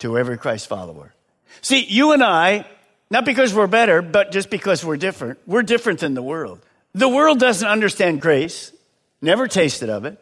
to 0.00 0.18
every 0.18 0.36
Christ 0.36 0.68
follower. 0.68 1.14
See, 1.62 1.84
you 1.84 2.12
and 2.12 2.22
I, 2.22 2.66
not 3.10 3.24
because 3.24 3.54
we're 3.54 3.66
better, 3.66 4.02
but 4.02 4.32
just 4.32 4.50
because 4.50 4.84
we're 4.84 4.98
different, 4.98 5.38
we're 5.46 5.62
different 5.62 6.00
than 6.00 6.14
the 6.14 6.22
world. 6.22 6.60
The 6.94 7.08
world 7.08 7.40
doesn't 7.40 7.66
understand 7.66 8.20
grace, 8.20 8.72
never 9.22 9.48
tasted 9.48 9.88
of 9.88 10.04
it. 10.04 10.18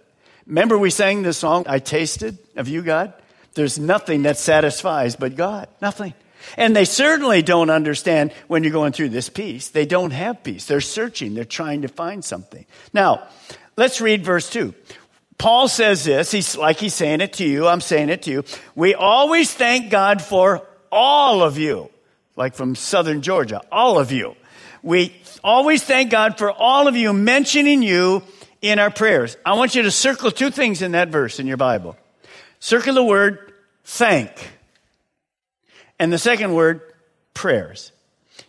Remember, 0.49 0.79
we 0.79 0.89
sang 0.91 1.23
this 1.23 1.37
song, 1.37 1.65
I 1.69 1.79
tasted 1.79 2.39
of 2.57 2.69
you, 2.69 2.83
God? 2.83 3.13
There's 3.53 3.79
nothing 3.79 4.23
that 4.23 4.39
satisfies 4.39 5.15
but 5.15 5.37
God. 5.37 5.69
Nothing. 5.83 6.15
And 6.57 6.75
they 6.75 6.87
certainly 6.87 7.43
don't 7.43 7.69
understand 7.69 8.33
when 8.47 8.65
you're 8.65 8.73
going 8.73 8.93
through 8.93 9.11
this 9.11 9.29
peace. 9.29 9.69
They 9.69 9.85
don't 9.85 10.13
have 10.13 10.43
peace. 10.43 10.65
They're 10.65 10.81
searching, 10.81 11.35
they're 11.35 11.45
trying 11.45 11.83
to 11.83 11.89
find 11.89 12.25
something. 12.25 12.65
Now, 12.95 13.29
let's 13.77 14.01
read 14.01 14.25
verse 14.25 14.49
2. 14.49 14.75
Paul 15.37 15.69
says 15.69 16.05
this, 16.05 16.31
he's 16.31 16.57
like 16.57 16.79
he's 16.79 16.95
saying 16.95 17.21
it 17.21 17.35
to 17.35 17.45
you, 17.45 17.69
I'm 17.69 17.81
saying 17.81 18.09
it 18.09 18.23
to 18.23 18.31
you. 18.31 18.45
We 18.75 18.95
always 18.95 19.53
thank 19.53 19.91
God 19.91 20.23
for 20.23 20.67
all 20.91 21.43
of 21.43 21.59
you, 21.59 21.91
like 22.37 22.55
from 22.55 22.75
southern 22.75 23.21
Georgia, 23.21 23.61
all 23.71 23.99
of 23.99 24.11
you. 24.11 24.35
We 24.83 25.15
always 25.45 25.85
thank 25.85 26.11
God 26.11 26.39
for 26.39 26.51
all 26.51 26.89
of 26.89 26.97
you 26.97 27.13
mentioning 27.13 27.83
you 27.83 28.23
in 28.61 28.79
our 28.79 28.91
prayers. 28.91 29.37
I 29.45 29.55
want 29.55 29.75
you 29.75 29.83
to 29.83 29.91
circle 29.91 30.31
two 30.31 30.51
things 30.51 30.83
in 30.83 30.93
that 30.93 31.09
verse 31.09 31.39
in 31.39 31.47
your 31.47 31.57
Bible. 31.57 31.97
Circle 32.61 32.95
the 32.95 33.05
word 33.05 33.53
thank. 33.85 34.51
And 35.99 36.13
the 36.13 36.19
second 36.19 36.55
word, 36.55 36.81
prayers. 37.35 37.93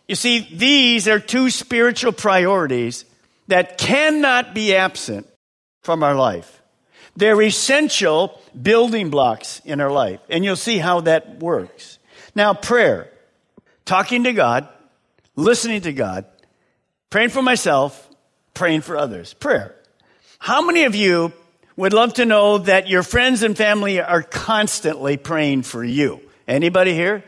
You 0.08 0.16
see, 0.16 0.48
these 0.52 1.08
are 1.08 1.20
two 1.20 1.50
spiritual 1.50 2.12
priorities 2.12 3.06
that 3.48 3.78
cannot 3.78 4.54
be 4.54 4.76
absent 4.76 5.28
from 5.82 6.04
our 6.04 6.16
life. 6.16 6.62
They're 7.16 7.42
essential 7.42 8.40
building 8.60 9.10
blocks 9.10 9.62
in 9.66 9.82
our 9.82 9.92
life. 9.92 10.20
And 10.30 10.44
you'll 10.46 10.56
see 10.56 10.78
how 10.78 11.02
that 11.02 11.40
works. 11.40 12.00
Now, 12.36 12.54
prayer, 12.54 13.12
talking 13.86 14.24
to 14.26 14.34
God, 14.34 14.68
listening 15.36 15.82
to 15.82 15.94
God, 15.94 16.26
praying 17.10 17.30
for 17.30 17.42
myself, 17.42 18.08
praying 18.54 18.82
for 18.82 18.98
others. 18.98 19.34
Prayer. 19.34 19.76
How 20.40 20.62
many 20.62 20.86
of 20.86 20.96
you 20.96 21.32
would 21.76 21.94
love 21.94 22.16
to 22.16 22.26
know 22.26 22.58
that 22.58 22.88
your 22.88 23.04
friends 23.04 23.44
and 23.44 23.56
family 23.56 24.02
are 24.02 24.24
constantly 24.24 25.18
praying 25.18 25.64
for 25.64 25.84
you? 25.84 26.20
Anybody 26.48 26.94
here? 26.94 27.24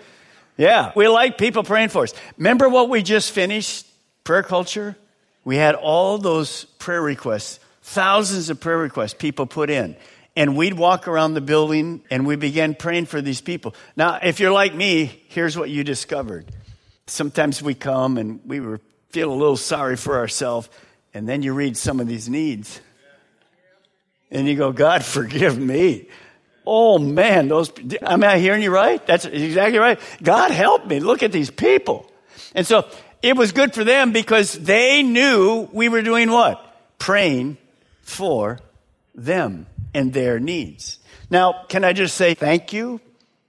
Yeah, 0.57 0.91
we 0.95 1.07
like 1.07 1.37
people 1.37 1.63
praying 1.63 1.89
for 1.89 2.03
us. 2.03 2.13
Remember 2.37 2.67
what 2.67 2.89
we 2.89 3.03
just 3.03 3.31
finished? 3.31 3.85
Prayer 4.23 4.43
culture? 4.43 4.95
We 5.43 5.57
had 5.57 5.75
all 5.75 6.17
those 6.17 6.65
prayer 6.79 7.01
requests 7.01 7.59
thousands 7.91 8.49
of 8.49 8.59
prayer 8.59 8.77
requests 8.77 9.13
people 9.13 9.45
put 9.45 9.69
in. 9.69 9.95
And 10.35 10.55
we'd 10.55 10.75
walk 10.75 11.07
around 11.09 11.33
the 11.33 11.41
building 11.41 12.01
and 12.09 12.25
we 12.25 12.37
began 12.37 12.73
praying 12.73 13.07
for 13.07 13.21
these 13.21 13.41
people. 13.41 13.75
Now, 13.97 14.19
if 14.23 14.39
you're 14.39 14.51
like 14.51 14.73
me, 14.73 15.23
here's 15.27 15.57
what 15.57 15.69
you 15.69 15.83
discovered. 15.83 16.45
Sometimes 17.07 17.61
we 17.61 17.73
come 17.73 18.17
and 18.17 18.39
we 18.45 18.61
were, 18.61 18.79
feel 19.09 19.31
a 19.31 19.35
little 19.35 19.57
sorry 19.57 19.97
for 19.97 20.17
ourselves, 20.17 20.69
and 21.13 21.27
then 21.27 21.43
you 21.43 21.53
read 21.53 21.75
some 21.75 21.99
of 21.99 22.07
these 22.07 22.29
needs. 22.29 22.79
And 24.31 24.47
you 24.47 24.55
go, 24.55 24.71
God, 24.71 25.03
forgive 25.05 25.57
me. 25.57 26.07
Oh 26.65 26.99
man, 26.99 27.47
those, 27.47 27.71
am 28.01 28.23
I 28.23 28.37
hearing 28.37 28.61
you 28.61 28.71
right? 28.71 29.05
That's 29.05 29.25
exactly 29.25 29.79
right. 29.79 29.99
God 30.21 30.51
help 30.51 30.85
me. 30.85 30.99
Look 30.99 31.23
at 31.23 31.31
these 31.31 31.49
people. 31.49 32.09
And 32.53 32.67
so 32.67 32.87
it 33.21 33.35
was 33.35 33.51
good 33.51 33.73
for 33.73 33.83
them 33.83 34.11
because 34.11 34.53
they 34.53 35.03
knew 35.03 35.69
we 35.71 35.89
were 35.89 36.01
doing 36.01 36.31
what? 36.31 36.63
Praying 36.97 37.57
for 38.01 38.59
them 39.15 39.67
and 39.93 40.13
their 40.13 40.39
needs. 40.39 40.99
Now, 41.29 41.65
can 41.67 41.83
I 41.83 41.93
just 41.93 42.15
say 42.15 42.33
thank 42.33 42.73
you 42.73 42.99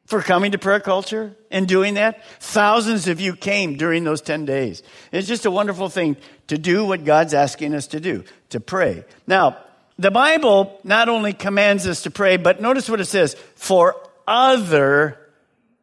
for 0.07 0.23
coming 0.23 0.53
to 0.53 0.59
prayer 0.59 0.81
culture 0.81 1.35
and 1.51 1.67
doing 1.67 1.95
that? 1.95 2.25
Thousands 2.41 3.09
of 3.09 3.21
you 3.21 3.35
came 3.35 3.77
during 3.77 4.05
those 4.05 4.21
10 4.21 4.45
days. 4.45 4.83
It's 5.11 5.29
just 5.29 5.47
a 5.47 5.51
wonderful 5.51 5.89
thing 5.89 6.17
to 6.49 6.59
do 6.59 6.85
what 6.85 7.05
God's 7.05 7.35
asking 7.35 7.75
us 7.75 7.89
to 7.89 8.01
do, 8.01 8.25
to 8.51 8.61
pray. 8.61 9.05
Now, 9.27 9.59
the 9.99 10.11
Bible 10.11 10.79
not 10.85 11.09
only 11.09 11.33
commands 11.33 11.87
us 11.87 12.03
to 12.03 12.11
pray, 12.11 12.37
but 12.37 12.61
notice 12.61 12.89
what 12.89 13.01
it 13.01 13.07
says 13.07 13.35
for 13.55 13.97
other 14.27 15.19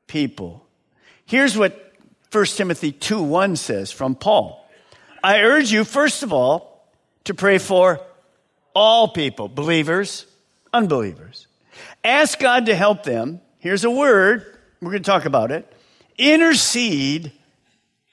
people. 0.08 0.66
Here's 1.26 1.58
what 1.58 1.94
1 2.32 2.46
Timothy 2.46 2.92
2 2.92 3.22
1 3.22 3.56
says 3.56 3.92
from 3.92 4.16
Paul. 4.16 4.68
I 5.24 5.42
urge 5.42 5.72
you, 5.72 5.84
first 5.84 6.24
of 6.24 6.34
all, 6.34 6.88
to 7.26 7.34
pray 7.34 7.58
for 7.58 8.00
all 8.74 9.10
people, 9.10 9.48
believers, 9.48 10.26
unbelievers. 10.74 11.48
Ask 12.04 12.40
God 12.40 12.68
to 12.68 12.76
help 12.76 13.04
them. 13.04 13.42
Here's 13.60 13.84
a 13.84 13.92
word, 13.92 14.46
we're 14.82 14.92
going 14.92 15.04
to 15.04 15.10
talk 15.10 15.26
about 15.26 15.52
it. 15.52 15.72
Intercede 16.18 17.32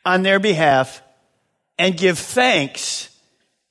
on 0.05 0.23
their 0.23 0.39
behalf 0.39 1.03
and 1.79 1.97
give 1.97 2.19
thanks 2.19 3.16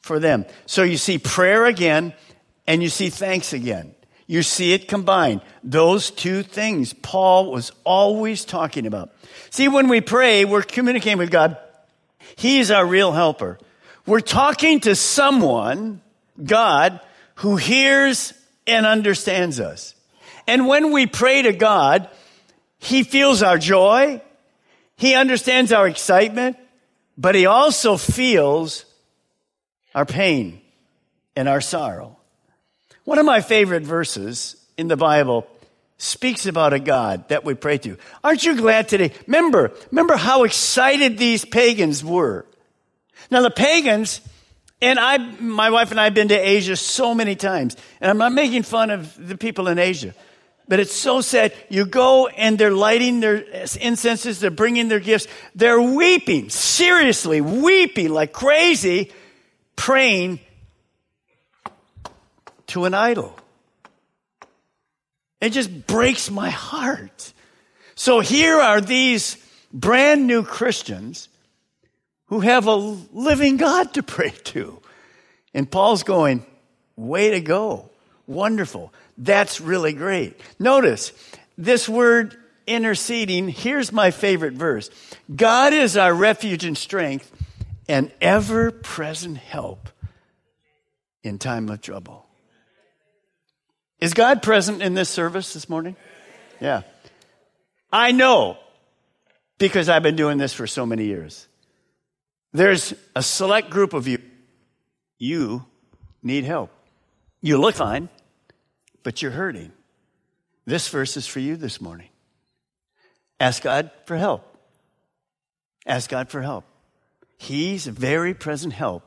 for 0.06 0.20
them. 0.20 0.46
So 0.68 0.84
you 0.84 0.98
see 0.98 1.18
prayer 1.18 1.66
again 1.66 2.14
and 2.68 2.84
you 2.84 2.90
see 2.90 3.10
thanks 3.10 3.54
again. 3.54 3.96
You 4.28 4.44
see 4.44 4.72
it 4.74 4.88
combined. 4.88 5.42
Those 5.64 6.12
two 6.12 6.44
things 6.44 6.94
Paul 6.94 7.52
was 7.52 7.72
always 7.84 8.46
talking 8.46 8.86
about. 8.86 9.12
See, 9.50 9.68
when 9.68 9.88
we 9.88 10.02
pray, 10.02 10.46
we're 10.46 10.62
communicating 10.62 11.18
with 11.18 11.32
God. 11.32 11.58
He's 12.36 12.70
our 12.70 12.86
real 12.86 13.14
helper. 13.14 13.58
We're 14.06 14.20
talking 14.20 14.80
to 14.82 14.96
someone 14.96 16.02
God 16.44 17.00
who 17.36 17.56
hears 17.56 18.34
and 18.68 18.86
understands 18.86 19.60
us. 19.60 19.96
And 20.48 20.68
when 20.68 20.92
we 20.92 21.08
pray 21.08 21.42
to 21.42 21.52
God, 21.52 22.10
He 22.78 23.02
feels 23.02 23.42
our 23.42 23.58
joy, 23.58 24.22
He 24.98 25.16
understands 25.16 25.72
our 25.72 25.88
excitement, 25.88 26.58
but 27.18 27.34
He 27.34 27.48
also 27.48 27.98
feels 27.98 28.86
our 29.96 30.06
pain 30.06 30.62
and 31.36 31.50
our 31.50 31.62
sorrow. 31.62 32.18
One 33.06 33.18
of 33.18 33.26
my 33.26 33.42
favorite 33.42 33.84
verses 33.84 34.58
in 34.78 34.90
the 34.90 34.98
Bible 34.98 35.48
speaks 35.98 36.46
about 36.46 36.74
a 36.74 36.80
God 36.80 37.30
that 37.30 37.46
we 37.46 37.54
pray 37.54 37.78
to. 37.80 37.98
Aren't 38.24 38.46
you 38.46 38.58
glad 38.58 38.90
today? 38.90 39.14
Remember, 39.26 39.72
remember 39.92 40.18
how 40.18 40.44
excited 40.44 41.18
these 41.18 41.46
pagans 41.46 42.04
were. 42.04 42.46
Now 43.32 43.42
the 43.42 43.50
pagans, 43.50 44.20
and 44.82 45.00
I, 45.00 45.18
my 45.18 45.70
wife 45.70 45.92
and 45.92 46.00
I 46.00 46.04
have 46.04 46.14
been 46.14 46.28
to 46.28 46.36
Asia 46.36 46.76
so 46.76 47.16
many 47.16 47.36
times, 47.36 47.78
and 48.02 48.12
I'm 48.12 48.18
not 48.18 48.34
making 48.34 48.64
fun 48.64 48.90
of 48.90 49.16
the 49.28 49.38
people 49.38 49.70
in 49.70 49.80
Asia, 49.80 50.14
but 50.68 50.82
it's 50.82 50.94
so 50.94 51.22
sad. 51.22 51.54
You 51.70 51.86
go 51.86 52.28
and 52.28 52.58
they're 52.58 52.72
lighting 52.72 53.22
their 53.22 53.38
incenses, 53.38 54.42
they're 54.42 54.52
bringing 54.52 54.90
their 54.90 55.00
gifts, 55.00 55.28
they're 55.56 55.82
weeping, 55.82 56.50
seriously 56.50 57.40
weeping 57.40 58.10
like 58.10 58.34
crazy, 58.34 59.14
praying 59.76 60.40
to 62.68 62.86
an 62.86 62.94
idol. 62.94 63.36
It 65.42 65.50
just 65.50 65.88
breaks 65.88 66.32
my 66.32 66.50
heart. 66.50 67.34
So 67.96 68.20
here 68.20 68.60
are 68.60 68.82
these 68.82 69.38
brand 69.72 70.28
new 70.28 70.44
Christians 70.44 71.30
who 72.28 72.40
have 72.40 72.68
a 72.68 72.76
living 72.76 73.58
God 73.58 73.94
to 73.94 74.04
pray 74.04 74.32
to. 74.46 74.82
And 75.54 75.70
Paul's 75.70 76.04
going, 76.04 76.46
way 76.96 77.32
to 77.32 77.42
go. 77.42 77.90
Wonderful. 78.28 78.92
That's 79.18 79.62
really 79.62 79.94
great. 79.94 80.40
Notice 80.60 81.14
this 81.58 81.88
word 81.88 82.36
interceding. 82.68 83.48
Here's 83.48 83.92
my 83.92 84.12
favorite 84.12 84.54
verse 84.54 84.90
God 85.34 85.74
is 85.74 85.96
our 85.96 86.14
refuge 86.14 86.66
and 86.66 86.78
strength 86.78 87.32
and 87.88 88.12
ever 88.22 88.72
present 88.72 89.38
help 89.38 89.90
in 91.24 91.38
time 91.40 91.70
of 91.70 91.82
trouble. 91.82 92.26
Is 94.00 94.14
God 94.14 94.42
present 94.42 94.82
in 94.82 94.94
this 94.94 95.10
service 95.10 95.54
this 95.54 95.70
morning? 95.70 95.96
Yeah. 96.60 96.82
I 97.92 98.12
know 98.12 98.58
because 99.58 99.90
I've 99.90 100.04
been 100.04 100.16
doing 100.16 100.38
this 100.38 100.54
for 100.54 100.68
so 100.68 100.86
many 100.86 101.06
years. 101.06 101.48
There's 102.54 102.94
a 103.16 103.24
select 103.24 103.70
group 103.70 103.94
of 103.94 104.08
you. 104.08 104.20
You 105.18 105.66
need 106.22 106.44
help. 106.44 106.72
You 107.42 107.58
look 107.58 107.76
fine, 107.76 108.10
but 109.04 109.22
you're 109.22 109.32
hurting. 109.32 109.72
This 110.66 110.88
verse 110.90 111.16
is 111.16 111.28
for 111.28 111.40
you 111.40 111.56
this 111.56 111.80
morning. 111.80 112.10
Ask 113.40 113.64
God 113.64 113.92
for 114.06 114.18
help. 114.18 114.44
Ask 115.86 116.10
God 116.10 116.30
for 116.30 116.42
help. 116.42 116.66
He's 117.38 117.88
a 117.88 117.92
very 117.92 118.34
present 118.34 118.74
help 118.74 119.04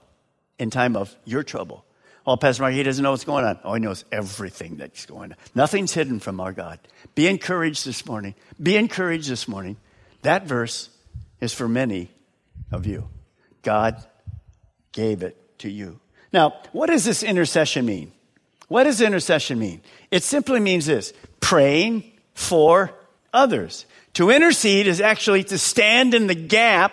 in 0.58 0.70
time 0.70 0.96
of 0.96 1.14
your 1.24 1.42
trouble. 1.42 1.84
Oh, 2.26 2.36
Pastor 2.36 2.62
Mark, 2.62 2.74
he 2.74 2.82
doesn't 2.82 3.02
know 3.02 3.12
what's 3.12 3.24
going 3.24 3.44
on. 3.44 3.58
Oh, 3.64 3.72
he 3.72 3.80
knows 3.80 4.04
everything 4.12 4.76
that's 4.76 5.06
going 5.06 5.32
on. 5.32 5.38
Nothing's 5.54 5.94
hidden 5.94 6.20
from 6.20 6.40
our 6.40 6.52
God. 6.52 6.78
Be 7.14 7.26
encouraged 7.26 7.86
this 7.86 8.04
morning. 8.04 8.34
Be 8.62 8.76
encouraged 8.76 9.30
this 9.30 9.48
morning. 9.48 9.78
That 10.22 10.46
verse 10.46 10.90
is 11.40 11.54
for 11.54 11.68
many 11.68 12.10
of 12.70 12.86
you. 12.86 13.08
God 13.62 14.04
gave 14.92 15.22
it 15.22 15.58
to 15.60 15.70
you. 15.70 16.00
Now, 16.32 16.60
what 16.72 16.86
does 16.86 17.04
this 17.04 17.22
intercession 17.22 17.86
mean? 17.86 18.12
What 18.68 18.84
does 18.84 19.00
intercession 19.00 19.58
mean? 19.58 19.80
It 20.10 20.22
simply 20.22 20.60
means 20.60 20.84
this 20.86 21.14
praying 21.40 22.04
for 22.34 22.92
others. 23.32 23.86
To 24.14 24.30
intercede 24.30 24.86
is 24.86 25.00
actually 25.00 25.44
to 25.44 25.58
stand 25.58 26.12
in 26.12 26.26
the 26.26 26.34
gap 26.34 26.92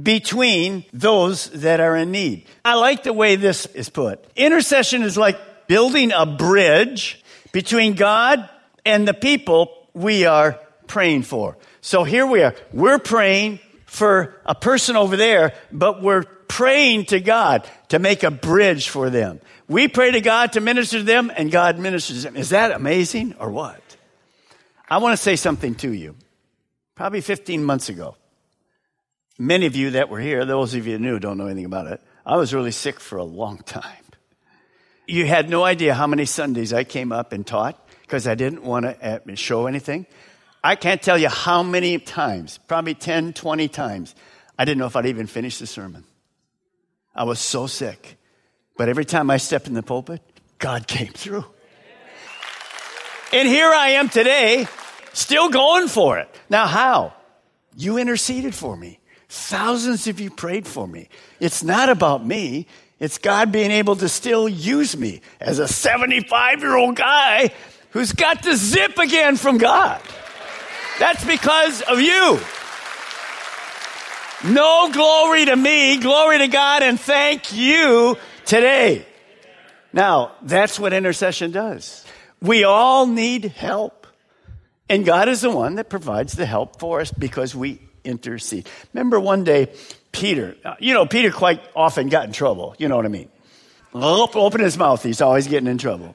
between 0.00 0.84
those 0.92 1.50
that 1.50 1.80
are 1.80 1.96
in 1.96 2.10
need. 2.10 2.46
I 2.64 2.74
like 2.74 3.02
the 3.02 3.12
way 3.12 3.36
this 3.36 3.66
is 3.66 3.88
put. 3.88 4.24
Intercession 4.36 5.02
is 5.02 5.16
like 5.16 5.38
building 5.66 6.12
a 6.12 6.26
bridge 6.26 7.22
between 7.52 7.94
God 7.94 8.48
and 8.84 9.08
the 9.08 9.14
people 9.14 9.88
we 9.94 10.26
are 10.26 10.60
praying 10.86 11.22
for. 11.22 11.56
So 11.80 12.04
here 12.04 12.26
we 12.26 12.42
are. 12.42 12.54
We're 12.72 12.98
praying 12.98 13.60
for 13.86 14.40
a 14.44 14.54
person 14.54 14.96
over 14.96 15.16
there, 15.16 15.54
but 15.72 16.02
we're 16.02 16.24
praying 16.24 17.06
to 17.06 17.20
God 17.20 17.66
to 17.88 17.98
make 17.98 18.22
a 18.22 18.30
bridge 18.30 18.88
for 18.88 19.10
them. 19.10 19.40
We 19.68 19.88
pray 19.88 20.12
to 20.12 20.20
God 20.20 20.52
to 20.52 20.60
minister 20.60 20.98
to 20.98 21.04
them, 21.04 21.32
and 21.34 21.50
God 21.50 21.78
ministers 21.78 22.22
them. 22.22 22.36
Is 22.36 22.50
that 22.50 22.72
amazing 22.72 23.34
or 23.38 23.50
what? 23.50 23.80
I 24.88 24.98
want 24.98 25.16
to 25.16 25.22
say 25.22 25.36
something 25.36 25.74
to 25.76 25.92
you. 25.92 26.14
Probably 26.94 27.20
15 27.20 27.64
months 27.64 27.88
ago, 27.88 28.16
Many 29.38 29.66
of 29.66 29.76
you 29.76 29.90
that 29.90 30.08
were 30.08 30.20
here, 30.20 30.44
those 30.44 30.74
of 30.74 30.86
you 30.86 30.98
new 30.98 31.18
don't 31.18 31.36
know 31.36 31.46
anything 31.46 31.66
about 31.66 31.86
it. 31.88 32.00
I 32.24 32.36
was 32.36 32.54
really 32.54 32.70
sick 32.70 33.00
for 33.00 33.18
a 33.18 33.24
long 33.24 33.58
time. 33.58 34.04
You 35.06 35.26
had 35.26 35.48
no 35.48 35.62
idea 35.62 35.94
how 35.94 36.06
many 36.06 36.24
Sundays 36.24 36.72
I 36.72 36.84
came 36.84 37.12
up 37.12 37.32
and 37.32 37.46
taught 37.46 37.78
because 38.02 38.26
I 38.26 38.34
didn't 38.34 38.64
want 38.64 38.86
to 38.86 39.30
uh, 39.30 39.34
show 39.34 39.66
anything. 39.66 40.06
I 40.64 40.74
can't 40.74 41.00
tell 41.00 41.16
you 41.16 41.28
how 41.28 41.62
many 41.62 41.98
times, 41.98 42.58
probably 42.66 42.94
10, 42.94 43.34
20 43.34 43.68
times, 43.68 44.14
I 44.58 44.64
didn't 44.64 44.78
know 44.78 44.86
if 44.86 44.96
I'd 44.96 45.06
even 45.06 45.26
finish 45.26 45.58
the 45.58 45.66
sermon. 45.66 46.04
I 47.14 47.24
was 47.24 47.38
so 47.38 47.66
sick. 47.66 48.18
But 48.76 48.88
every 48.88 49.04
time 49.04 49.30
I 49.30 49.36
stepped 49.36 49.68
in 49.68 49.74
the 49.74 49.82
pulpit, 49.82 50.20
God 50.58 50.86
came 50.86 51.12
through. 51.12 51.44
And 53.32 53.46
here 53.46 53.68
I 53.68 53.90
am 53.90 54.08
today, 54.08 54.66
still 55.12 55.50
going 55.50 55.88
for 55.88 56.18
it. 56.18 56.28
Now, 56.48 56.66
how? 56.66 57.14
You 57.76 57.98
interceded 57.98 58.54
for 58.54 58.76
me. 58.76 58.98
Thousands 59.28 60.06
of 60.06 60.20
you 60.20 60.30
prayed 60.30 60.66
for 60.66 60.86
me. 60.86 61.08
It's 61.40 61.64
not 61.64 61.88
about 61.88 62.24
me. 62.24 62.66
It's 62.98 63.18
God 63.18 63.52
being 63.52 63.70
able 63.70 63.96
to 63.96 64.08
still 64.08 64.48
use 64.48 64.96
me 64.96 65.20
as 65.40 65.58
a 65.58 65.68
75 65.68 66.60
year 66.60 66.76
old 66.76 66.96
guy 66.96 67.50
who's 67.90 68.12
got 68.12 68.42
the 68.42 68.56
zip 68.56 68.98
again 68.98 69.36
from 69.36 69.58
God. 69.58 70.00
That's 70.98 71.24
because 71.24 71.82
of 71.82 72.00
you. 72.00 72.38
No 74.44 74.90
glory 74.92 75.46
to 75.46 75.56
me, 75.56 75.98
glory 75.98 76.38
to 76.38 76.48
God, 76.48 76.82
and 76.82 77.00
thank 77.00 77.52
you 77.54 78.16
today. 78.44 79.04
Now, 79.92 80.32
that's 80.42 80.78
what 80.78 80.92
intercession 80.92 81.50
does. 81.50 82.04
We 82.40 82.64
all 82.64 83.06
need 83.06 83.46
help. 83.46 84.06
And 84.88 85.04
God 85.04 85.28
is 85.28 85.40
the 85.40 85.50
one 85.50 85.76
that 85.76 85.88
provides 85.88 86.34
the 86.34 86.46
help 86.46 86.78
for 86.78 87.00
us 87.00 87.10
because 87.10 87.54
we 87.54 87.80
intercede. 88.06 88.68
Remember 88.94 89.20
one 89.20 89.44
day, 89.44 89.72
Peter, 90.12 90.56
uh, 90.64 90.74
you 90.78 90.94
know, 90.94 91.06
Peter 91.06 91.30
quite 91.30 91.60
often 91.74 92.08
got 92.08 92.26
in 92.26 92.32
trouble. 92.32 92.74
You 92.78 92.88
know 92.88 92.96
what 92.96 93.04
I 93.04 93.08
mean? 93.08 93.28
Open 93.94 94.60
his 94.60 94.76
mouth, 94.76 95.02
he's 95.02 95.20
always 95.20 95.46
getting 95.46 95.68
in 95.68 95.78
trouble. 95.78 96.14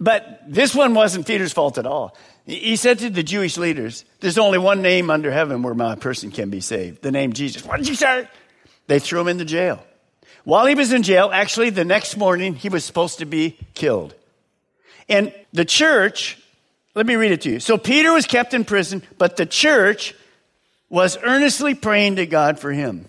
But 0.00 0.42
this 0.48 0.74
one 0.74 0.94
wasn't 0.94 1.26
Peter's 1.26 1.52
fault 1.52 1.76
at 1.76 1.86
all. 1.86 2.16
He 2.46 2.76
said 2.76 3.00
to 3.00 3.10
the 3.10 3.22
Jewish 3.22 3.58
leaders, 3.58 4.04
There's 4.20 4.38
only 4.38 4.58
one 4.58 4.80
name 4.82 5.10
under 5.10 5.30
heaven 5.30 5.62
where 5.62 5.74
my 5.74 5.94
person 5.94 6.30
can 6.30 6.50
be 6.50 6.60
saved 6.60 7.02
the 7.02 7.12
name 7.12 7.32
Jesus. 7.32 7.64
What 7.64 7.76
did 7.78 7.88
you 7.88 7.94
say? 7.94 8.28
They 8.86 8.98
threw 8.98 9.20
him 9.20 9.28
into 9.28 9.44
jail. 9.44 9.84
While 10.44 10.66
he 10.66 10.74
was 10.74 10.92
in 10.92 11.02
jail, 11.02 11.30
actually, 11.32 11.70
the 11.70 11.84
next 11.84 12.16
morning, 12.16 12.54
he 12.54 12.68
was 12.68 12.84
supposed 12.84 13.18
to 13.18 13.26
be 13.26 13.58
killed. 13.74 14.14
And 15.08 15.34
the 15.52 15.64
church, 15.64 16.38
let 16.94 17.06
me 17.06 17.16
read 17.16 17.32
it 17.32 17.42
to 17.42 17.50
you. 17.50 17.60
So 17.60 17.76
Peter 17.76 18.12
was 18.12 18.26
kept 18.26 18.54
in 18.54 18.64
prison, 18.64 19.02
but 19.18 19.36
the 19.36 19.46
church 19.46 20.14
was 20.90 21.16
earnestly 21.22 21.74
praying 21.74 22.16
to 22.16 22.26
God 22.26 22.58
for 22.58 22.72
him. 22.72 23.08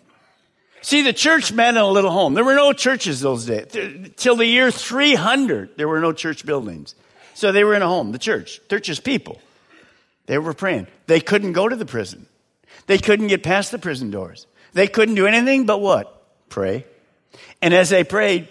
See, 0.84 1.02
the 1.02 1.14
church 1.14 1.52
met 1.52 1.76
in 1.76 1.78
a 1.78 1.88
little 1.88 2.12
home. 2.12 2.34
There 2.34 2.44
were 2.44 2.56
no 2.56 2.74
churches 2.74 3.20
those 3.20 3.46
days. 3.46 3.68
Till 4.16 4.36
the 4.36 4.46
year 4.46 4.72
300, 4.72 5.78
there 5.78 5.88
were 5.88 6.00
no 6.00 6.14
church 6.14 6.46
buildings. 6.46 6.96
So 7.34 7.52
they 7.52 7.64
were 7.64 7.76
in 7.76 7.82
a 7.82 7.88
home, 7.88 8.12
the 8.12 8.20
church, 8.20 8.62
church's 8.70 9.00
people. 9.00 9.42
They 10.28 10.38
were 10.38 10.54
praying. 10.54 10.88
They 11.08 11.20
couldn't 11.20 11.54
go 11.54 11.68
to 11.68 11.76
the 11.76 11.86
prison. 11.86 12.26
They 12.88 12.98
couldn't 12.98 13.28
get 13.28 13.44
past 13.44 13.72
the 13.72 13.80
prison 13.80 14.12
doors. 14.12 14.48
They 14.74 14.88
couldn't 14.88 15.16
do 15.16 15.28
anything 15.28 15.66
but 15.66 15.82
what? 15.82 16.24
Pray. 16.50 16.86
And 17.62 17.74
as 17.74 17.90
they 17.90 18.04
prayed 18.04 18.48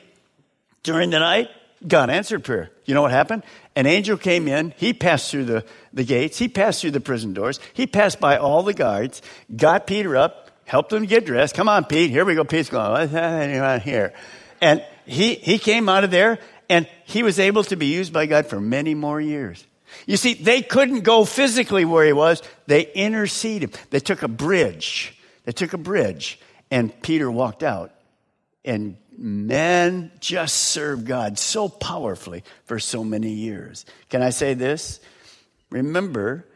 during 0.82 1.10
the 1.10 1.18
night, 1.18 1.48
God 1.86 2.10
answered 2.10 2.44
prayer. 2.44 2.70
You 2.90 2.94
know 2.94 3.02
what 3.02 3.12
happened? 3.12 3.44
An 3.76 3.86
angel 3.86 4.16
came 4.16 4.48
in. 4.48 4.74
He 4.76 4.92
passed 4.92 5.30
through 5.30 5.44
the, 5.44 5.64
the 5.92 6.02
gates. 6.02 6.38
He 6.38 6.48
passed 6.48 6.80
through 6.80 6.90
the 6.90 7.00
prison 7.00 7.32
doors. 7.32 7.60
He 7.72 7.86
passed 7.86 8.18
by 8.18 8.36
all 8.36 8.64
the 8.64 8.74
guards, 8.74 9.22
got 9.54 9.86
Peter 9.86 10.16
up, 10.16 10.50
helped 10.64 10.92
him 10.92 11.04
get 11.04 11.24
dressed. 11.24 11.54
Come 11.54 11.68
on, 11.68 11.84
Pete. 11.84 12.10
Here 12.10 12.24
we 12.24 12.34
go. 12.34 12.42
Pete's 12.42 12.68
going, 12.68 12.90
what's 12.90 13.12
happening 13.12 13.56
around 13.56 13.82
here? 13.82 14.12
And 14.60 14.84
he, 15.06 15.36
he 15.36 15.60
came 15.60 15.88
out 15.88 16.02
of 16.02 16.10
there 16.10 16.40
and 16.68 16.88
he 17.04 17.22
was 17.22 17.38
able 17.38 17.62
to 17.62 17.76
be 17.76 17.86
used 17.86 18.12
by 18.12 18.26
God 18.26 18.46
for 18.46 18.60
many 18.60 18.96
more 18.96 19.20
years. 19.20 19.64
You 20.06 20.16
see, 20.16 20.34
they 20.34 20.60
couldn't 20.60 21.02
go 21.02 21.24
physically 21.24 21.84
where 21.84 22.04
he 22.04 22.12
was. 22.12 22.42
They 22.66 22.90
interceded. 22.92 23.78
They 23.90 24.00
took 24.00 24.24
a 24.24 24.28
bridge. 24.28 25.16
They 25.44 25.52
took 25.52 25.74
a 25.74 25.78
bridge 25.78 26.40
and 26.72 26.92
Peter 27.02 27.30
walked 27.30 27.62
out 27.62 27.92
and 28.64 28.96
men 29.16 30.12
just 30.20 30.56
served 30.56 31.06
God 31.06 31.38
so 31.38 31.68
powerfully 31.68 32.44
for 32.64 32.78
so 32.78 33.04
many 33.04 33.30
years. 33.30 33.86
Can 34.08 34.22
I 34.22 34.30
say 34.30 34.54
this? 34.54 35.00
Remember, 35.70 36.46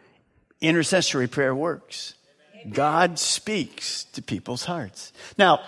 intercessory 0.61 1.29
prayer 1.29 1.55
works. 1.55 2.15
God 2.71 3.19
speaks 3.19 4.05
to 4.05 4.23
people's 4.23 4.65
hearts. 4.65 5.13
Now, 5.37 5.61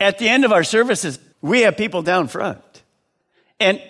at 0.00 0.18
the 0.18 0.28
end 0.28 0.44
of 0.44 0.52
our 0.52 0.64
services, 0.64 1.18
we 1.42 1.62
have 1.62 1.76
people 1.76 2.02
down 2.02 2.28
front. 2.28 2.60
And 3.58 3.82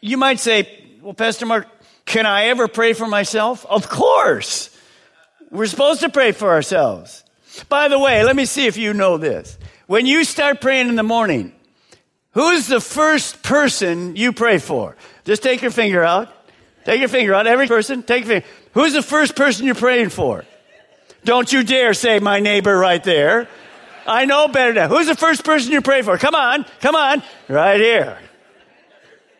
you 0.00 0.16
might 0.16 0.40
say, 0.40 0.68
well, 1.02 1.14
Pastor 1.14 1.46
Mark, 1.46 1.66
can 2.04 2.26
I 2.26 2.46
ever 2.46 2.68
pray 2.68 2.92
for 2.92 3.06
myself? 3.06 3.64
Of 3.66 3.88
course. 3.88 4.70
We're 5.50 5.66
supposed 5.66 6.00
to 6.00 6.08
pray 6.08 6.32
for 6.32 6.50
ourselves. 6.50 7.24
By 7.68 7.88
the 7.88 7.98
way, 7.98 8.24
let 8.24 8.36
me 8.36 8.44
see 8.44 8.66
if 8.66 8.76
you 8.76 8.92
know 8.92 9.16
this. 9.16 9.58
When 9.86 10.06
you 10.06 10.24
start 10.24 10.60
praying 10.60 10.88
in 10.88 10.96
the 10.96 11.02
morning, 11.02 11.52
Who's 12.34 12.66
the 12.66 12.80
first 12.80 13.42
person 13.44 14.16
you 14.16 14.32
pray 14.32 14.58
for? 14.58 14.96
Just 15.24 15.42
take 15.42 15.62
your 15.62 15.70
finger 15.70 16.02
out. 16.02 16.28
Take 16.84 16.98
your 16.98 17.08
finger 17.08 17.32
out. 17.32 17.46
Every 17.46 17.68
person, 17.68 18.02
take 18.02 18.26
your 18.26 18.40
finger. 18.40 18.46
Who's 18.72 18.92
the 18.92 19.02
first 19.02 19.36
person 19.36 19.66
you're 19.66 19.76
praying 19.76 20.08
for? 20.08 20.44
Don't 21.24 21.50
you 21.52 21.62
dare 21.62 21.94
say 21.94 22.18
my 22.18 22.40
neighbor 22.40 22.76
right 22.76 23.02
there. 23.02 23.48
I 24.04 24.24
know 24.24 24.48
better 24.48 24.72
now. 24.72 24.88
Who's 24.88 25.06
the 25.06 25.14
first 25.14 25.44
person 25.44 25.72
you 25.72 25.80
pray 25.80 26.02
for? 26.02 26.18
Come 26.18 26.34
on, 26.34 26.66
come 26.80 26.96
on, 26.96 27.22
right 27.48 27.80
here. 27.80 28.18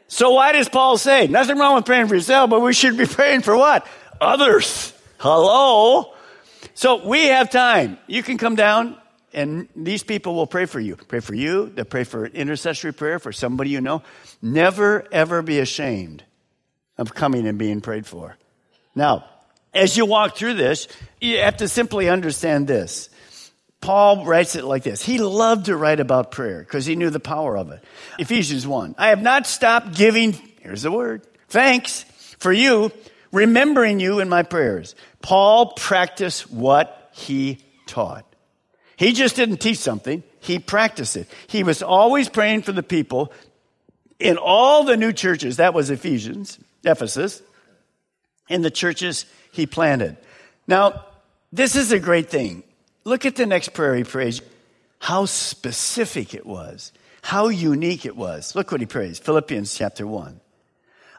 So 0.07 0.31
why 0.31 0.53
does 0.53 0.69
Paul 0.69 0.97
say 0.97 1.27
nothing 1.27 1.59
wrong 1.59 1.75
with 1.75 1.85
praying 1.85 2.07
for 2.07 2.15
yourself, 2.15 2.49
but 2.49 2.61
we 2.61 2.73
should 2.73 2.97
be 2.97 3.07
praying 3.19 3.41
for 3.41 3.57
what? 3.57 3.87
Others. 4.21 4.95
Hello. 5.19 6.15
So 6.75 7.05
we 7.07 7.25
have 7.25 7.51
time. 7.51 7.99
You 8.07 8.23
can 8.23 8.39
come 8.39 8.55
down 8.55 8.97
and 9.35 9.69
these 9.77 10.03
people 10.03 10.35
will 10.35 10.47
pray 10.47 10.67
for 10.67 10.81
you. 10.81 10.97
Pray 10.97 11.21
for 11.21 11.35
you. 11.35 11.67
They'll 11.69 11.85
pray 11.85 12.05
for 12.05 12.27
intercessory 12.27 12.93
prayer 12.93 13.19
for 13.19 13.33
somebody 13.33 13.71
you 13.71 13.81
know. 13.81 14.03
Never, 14.41 15.07
ever 15.13 15.43
be 15.43 15.59
ashamed 15.59 16.25
of 16.97 17.15
coming 17.15 17.47
and 17.47 17.59
being 17.59 17.81
prayed 17.81 18.07
for. 18.07 18.37
Now, 18.95 19.25
as 19.73 19.97
you 19.97 20.07
walk 20.07 20.37
through 20.37 20.55
this, 20.55 20.87
you 21.21 21.39
have 21.39 21.57
to 21.59 21.69
simply 21.69 22.09
understand 22.09 22.67
this. 22.67 23.11
Paul 23.81 24.25
writes 24.25 24.57
it 24.57 24.65
like 24.65 24.83
this. 24.83 25.03
He 25.03 25.19
loved 25.19 25.67
to 25.67 25.77
write 25.77 26.01
about 26.01 26.31
prayer 26.31 26.61
because 26.61 26.87
he 26.87 26.97
knew 26.97 27.11
the 27.11 27.21
power 27.21 27.57
of 27.57 27.71
it. 27.71 27.85
Ephesians 28.19 28.67
1. 28.67 28.95
I 28.97 29.09
have 29.09 29.21
not 29.21 29.47
stopped 29.47 29.95
giving, 29.95 30.33
here's 30.61 30.83
the 30.83 30.91
word, 30.91 31.27
thanks 31.49 32.05
for 32.39 32.53
you, 32.53 32.93
remembering 33.31 34.01
you 34.01 34.21
in 34.21 34.29
my 34.29 34.43
prayers. 34.43 34.95
Paul 35.21 35.73
practiced 35.73 36.51
what 36.51 37.11
he 37.13 37.59
taught. 37.87 38.34
He 38.97 39.13
just 39.13 39.37
didn't 39.37 39.59
teach 39.59 39.79
something, 39.79 40.23
he 40.41 40.59
practiced 40.59 41.17
it. 41.17 41.29
He 41.47 41.63
was 41.63 41.83
always 41.83 42.29
praying 42.29 42.63
for 42.63 42.73
the 42.73 42.83
people 42.83 43.33
in 44.19 44.37
all 44.37 44.85
the 44.85 44.97
new 44.97 45.13
churches. 45.13 45.57
That 45.57 45.75
was 45.75 45.91
Ephesians, 45.91 46.59
Ephesus, 46.85 47.43
in 48.49 48.63
the 48.63 48.71
churches 48.71 49.27
he 49.53 49.67
planted. 49.67 50.17
Now, 50.67 51.05
this 51.53 51.77
is 51.77 51.93
a 51.93 51.99
great 51.99 52.31
thing. 52.31 52.63
Look 53.05 53.27
at 53.27 53.37
the 53.37 53.47
next 53.47 53.75
prayer 53.75 53.95
he 53.95 54.05
prays. 54.05 54.41
How 54.99 55.27
specific 55.27 56.35
it 56.35 56.47
was. 56.47 56.93
How 57.23 57.49
unique 57.49 58.07
it 58.07 58.17
was. 58.17 58.55
Look 58.55 58.71
what 58.71 58.81
he 58.81 58.87
prays. 58.87 59.19
Philippians 59.19 59.75
chapter 59.75 60.07
1. 60.07 60.41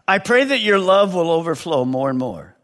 I 0.07 0.19
pray 0.19 0.43
that 0.43 0.59
your 0.59 0.77
love 0.77 1.15
will 1.15 1.31
overflow 1.31 1.83
more 1.83 2.09
and 2.09 2.19
more, 2.19 2.55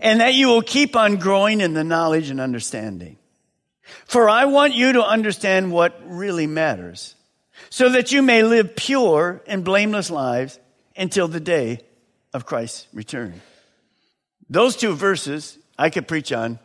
and 0.00 0.20
that 0.20 0.34
you 0.34 0.48
will 0.48 0.62
keep 0.62 0.96
on 0.96 1.16
growing 1.16 1.60
in 1.60 1.74
the 1.74 1.84
knowledge 1.84 2.28
and 2.28 2.40
understanding. 2.40 3.18
For 4.06 4.28
I 4.28 4.44
want 4.46 4.74
you 4.74 4.94
to 4.94 5.04
understand 5.04 5.72
what 5.72 6.00
really 6.04 6.46
matters, 6.46 7.14
so 7.68 7.88
that 7.90 8.12
you 8.12 8.22
may 8.22 8.42
live 8.42 8.76
pure 8.76 9.42
and 9.46 9.64
blameless 9.64 10.10
lives 10.10 10.58
until 10.96 11.28
the 11.28 11.40
day 11.40 11.80
of 12.32 12.46
Christ's 12.46 12.86
return. 12.92 13.40
Those 14.48 14.76
two 14.76 14.94
verses 14.94 15.58
I 15.78 15.90
could 15.90 16.08
preach 16.08 16.32
on 16.32 16.58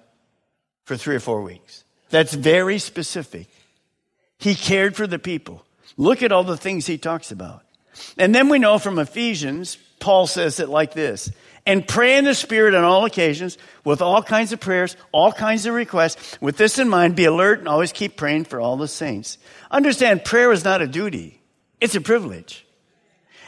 for 0.83 0.97
three 0.97 1.15
or 1.15 1.19
four 1.19 1.41
weeks. 1.41 1.83
That's 2.09 2.33
very 2.33 2.79
specific. 2.79 3.47
He 4.37 4.55
cared 4.55 4.95
for 4.95 5.07
the 5.07 5.19
people. 5.19 5.65
Look 5.97 6.21
at 6.21 6.31
all 6.31 6.43
the 6.43 6.57
things 6.57 6.85
he 6.85 6.97
talks 6.97 7.31
about. 7.31 7.63
And 8.17 8.35
then 8.35 8.49
we 8.49 8.59
know 8.59 8.77
from 8.79 8.99
Ephesians, 8.99 9.77
Paul 9.99 10.27
says 10.27 10.59
it 10.59 10.69
like 10.69 10.93
this 10.93 11.31
and 11.65 11.87
pray 11.87 12.17
in 12.17 12.25
the 12.25 12.35
Spirit 12.35 12.75
on 12.75 12.83
all 12.83 13.05
occasions 13.05 13.57
with 13.83 14.01
all 14.01 14.21
kinds 14.21 14.51
of 14.51 14.59
prayers, 14.59 14.95
all 15.11 15.31
kinds 15.31 15.65
of 15.65 15.73
requests. 15.73 16.39
With 16.39 16.57
this 16.57 16.77
in 16.77 16.89
mind, 16.89 17.15
be 17.15 17.25
alert 17.25 17.59
and 17.59 17.67
always 17.67 17.91
keep 17.91 18.17
praying 18.17 18.45
for 18.45 18.59
all 18.59 18.77
the 18.77 18.87
saints. 18.87 19.37
Understand, 19.71 20.25
prayer 20.25 20.51
is 20.51 20.63
not 20.63 20.81
a 20.81 20.87
duty, 20.87 21.41
it's 21.81 21.95
a 21.95 22.01
privilege. 22.01 22.61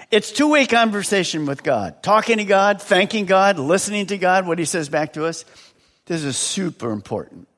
It's 0.09 0.31
two 0.31 0.47
way 0.47 0.65
conversation 0.65 1.45
with 1.45 1.63
God. 1.63 2.01
Talking 2.01 2.37
to 2.37 2.45
God, 2.45 2.81
thanking 2.81 3.25
God, 3.25 3.59
listening 3.59 4.05
to 4.05 4.17
God, 4.17 4.47
what 4.47 4.57
He 4.57 4.63
says 4.63 4.87
back 4.87 5.13
to 5.13 5.25
us. 5.25 5.43
This 6.05 6.23
is 6.23 6.37
super 6.37 6.91
important. 6.91 7.49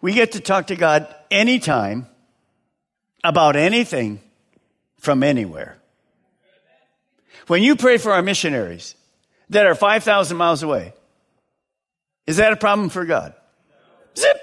We 0.00 0.14
get 0.14 0.32
to 0.32 0.40
talk 0.40 0.68
to 0.68 0.76
God 0.76 1.14
anytime 1.30 2.06
about 3.22 3.56
anything 3.56 4.20
from 4.98 5.22
anywhere. 5.22 5.76
When 7.48 7.62
you 7.62 7.76
pray 7.76 7.98
for 7.98 8.12
our 8.12 8.22
missionaries 8.22 8.94
that 9.54 9.66
are 9.66 9.74
5,000 9.74 10.36
miles 10.36 10.62
away, 10.62 10.92
is 12.26 12.38
that 12.38 12.52
a 12.52 12.56
problem 12.56 12.88
for 12.88 13.04
God? 13.04 13.34
Zip! 14.18 14.36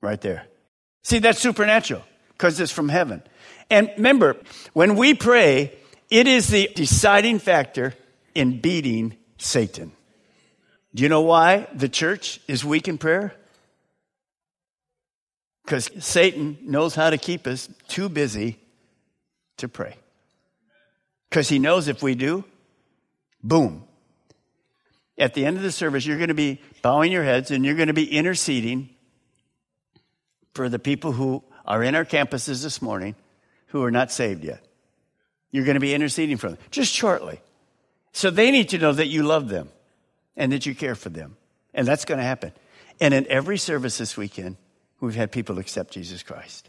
Right 0.00 0.20
there. 0.20 0.46
See, 1.02 1.20
that's 1.20 1.38
supernatural 1.38 2.02
because 2.32 2.58
it's 2.58 2.72
from 2.72 2.88
heaven. 2.88 3.22
And 3.70 3.90
remember, 3.96 4.36
when 4.72 4.96
we 4.96 5.14
pray, 5.14 5.72
it 6.10 6.26
is 6.26 6.48
the 6.48 6.68
deciding 6.74 7.38
factor 7.38 7.94
in 8.34 8.60
beating 8.60 9.16
Satan. 9.38 9.92
Do 10.94 11.02
you 11.02 11.08
know 11.08 11.22
why 11.22 11.68
the 11.72 11.88
church 11.88 12.40
is 12.48 12.64
weak 12.64 12.88
in 12.88 12.98
prayer? 12.98 13.34
Because 15.64 15.90
Satan 16.00 16.58
knows 16.62 16.94
how 16.94 17.10
to 17.10 17.18
keep 17.18 17.46
us 17.46 17.68
too 17.86 18.08
busy 18.08 18.58
to 19.58 19.68
pray. 19.68 19.94
Because 21.30 21.48
he 21.48 21.58
knows 21.58 21.86
if 21.86 22.02
we 22.02 22.14
do, 22.14 22.44
boom. 23.46 23.84
At 25.18 25.34
the 25.34 25.46
end 25.46 25.56
of 25.56 25.62
the 25.62 25.72
service, 25.72 26.04
you're 26.04 26.18
going 26.18 26.28
to 26.28 26.34
be 26.34 26.60
bowing 26.82 27.10
your 27.10 27.24
heads 27.24 27.50
and 27.50 27.64
you're 27.64 27.74
going 27.74 27.88
to 27.88 27.94
be 27.94 28.10
interceding 28.10 28.90
for 30.54 30.68
the 30.68 30.78
people 30.78 31.12
who 31.12 31.42
are 31.64 31.82
in 31.82 31.94
our 31.94 32.04
campuses 32.04 32.62
this 32.62 32.82
morning 32.82 33.14
who 33.68 33.82
are 33.82 33.90
not 33.90 34.12
saved 34.12 34.44
yet. 34.44 34.64
You're 35.50 35.64
going 35.64 35.74
to 35.74 35.80
be 35.80 35.94
interceding 35.94 36.36
for 36.36 36.48
them 36.50 36.58
just 36.70 36.92
shortly. 36.92 37.40
So 38.12 38.30
they 38.30 38.50
need 38.50 38.70
to 38.70 38.78
know 38.78 38.92
that 38.92 39.08
you 39.08 39.22
love 39.22 39.48
them 39.48 39.68
and 40.36 40.52
that 40.52 40.66
you 40.66 40.74
care 40.74 40.94
for 40.94 41.08
them. 41.08 41.36
And 41.72 41.86
that's 41.86 42.04
going 42.04 42.18
to 42.18 42.24
happen. 42.24 42.52
And 43.00 43.12
in 43.12 43.26
every 43.28 43.58
service 43.58 43.98
this 43.98 44.16
weekend, 44.16 44.56
we've 45.00 45.14
had 45.14 45.32
people 45.32 45.58
accept 45.58 45.92
Jesus 45.92 46.22
Christ. 46.22 46.68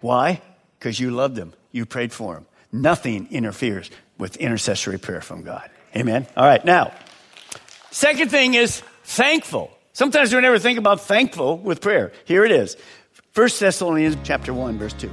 Why? 0.00 0.42
Because 0.78 0.98
you 0.98 1.10
loved 1.10 1.36
them. 1.36 1.52
You 1.70 1.86
prayed 1.86 2.12
for 2.12 2.34
them. 2.34 2.46
Nothing 2.72 3.28
interferes 3.30 3.90
with 4.18 4.36
intercessory 4.36 4.98
prayer 4.98 5.20
from 5.20 5.42
God. 5.42 5.70
Amen. 5.96 6.26
All 6.36 6.44
right. 6.44 6.64
Now, 6.64 6.92
second 7.90 8.30
thing 8.30 8.54
is 8.54 8.82
thankful. 9.04 9.70
Sometimes 9.92 10.32
we 10.32 10.40
never 10.40 10.58
think 10.58 10.78
about 10.78 11.00
thankful 11.00 11.58
with 11.58 11.80
prayer. 11.80 12.12
Here 12.24 12.44
it 12.44 12.52
is. 12.52 12.76
1 13.34 13.48
Thessalonians 13.58 14.16
chapter 14.24 14.54
1 14.54 14.78
verse 14.78 14.92
2. 14.94 15.10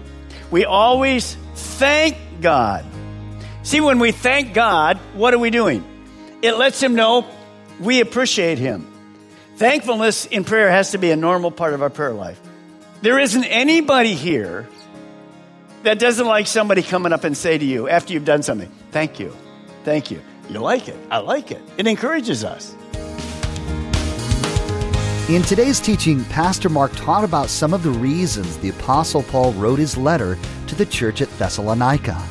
We 0.51 0.65
always 0.65 1.35
thank 1.55 2.17
God. 2.41 2.85
See, 3.63 3.81
when 3.81 3.99
we 3.99 4.11
thank 4.11 4.53
God, 4.53 4.97
what 5.13 5.33
are 5.33 5.39
we 5.39 5.49
doing? 5.49 5.83
It 6.41 6.53
lets 6.53 6.81
him 6.81 6.95
know 6.95 7.25
we 7.79 7.99
appreciate 7.99 8.59
him. 8.59 8.87
Thankfulness 9.57 10.25
in 10.25 10.43
prayer 10.43 10.69
has 10.69 10.91
to 10.91 10.97
be 10.97 11.11
a 11.11 11.15
normal 11.15 11.51
part 11.51 11.73
of 11.73 11.81
our 11.81 11.89
prayer 11.89 12.13
life. 12.13 12.39
There 13.01 13.19
isn't 13.19 13.43
anybody 13.43 14.13
here 14.13 14.67
that 15.83 15.99
doesn't 15.99 16.25
like 16.25 16.47
somebody 16.47 16.81
coming 16.81 17.11
up 17.11 17.23
and 17.23 17.35
say 17.35 17.57
to 17.57 17.65
you 17.65 17.89
after 17.89 18.13
you've 18.13 18.25
done 18.25 18.43
something, 18.43 18.71
Thank 18.91 19.19
you. 19.19 19.35
Thank 19.83 20.11
you. 20.11 20.21
You 20.49 20.59
like 20.59 20.87
it. 20.87 20.97
I 21.11 21.17
like 21.17 21.51
it. 21.51 21.61
It 21.77 21.87
encourages 21.87 22.43
us. 22.43 22.75
In 25.29 25.41
today's 25.41 25.79
teaching, 25.79 26.23
Pastor 26.25 26.69
Mark 26.69 26.93
taught 26.95 27.23
about 27.23 27.49
some 27.49 27.73
of 27.73 27.83
the 27.83 27.89
reasons 27.89 28.57
the 28.57 28.69
Apostle 28.69 29.23
Paul 29.23 29.51
wrote 29.53 29.79
his 29.79 29.97
letter 29.97 30.37
to 30.67 30.75
the 30.75 30.85
church 30.85 31.21
at 31.21 31.29
Thessalonica. 31.37 32.21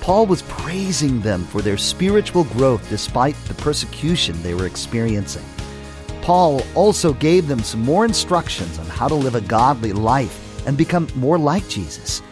Paul 0.00 0.26
was 0.26 0.42
praising 0.42 1.20
them 1.20 1.44
for 1.44 1.62
their 1.62 1.78
spiritual 1.78 2.44
growth 2.44 2.88
despite 2.88 3.36
the 3.44 3.54
persecution 3.54 4.42
they 4.42 4.54
were 4.54 4.66
experiencing. 4.66 5.44
Paul 6.20 6.62
also 6.74 7.12
gave 7.12 7.46
them 7.46 7.62
some 7.62 7.80
more 7.80 8.04
instructions 8.04 8.78
on 8.78 8.86
how 8.86 9.06
to 9.06 9.14
live 9.14 9.36
a 9.36 9.40
godly 9.40 9.92
life 9.92 10.66
and 10.66 10.76
become 10.76 11.06
more 11.14 11.38
like 11.38 11.68
Jesus 11.68 12.22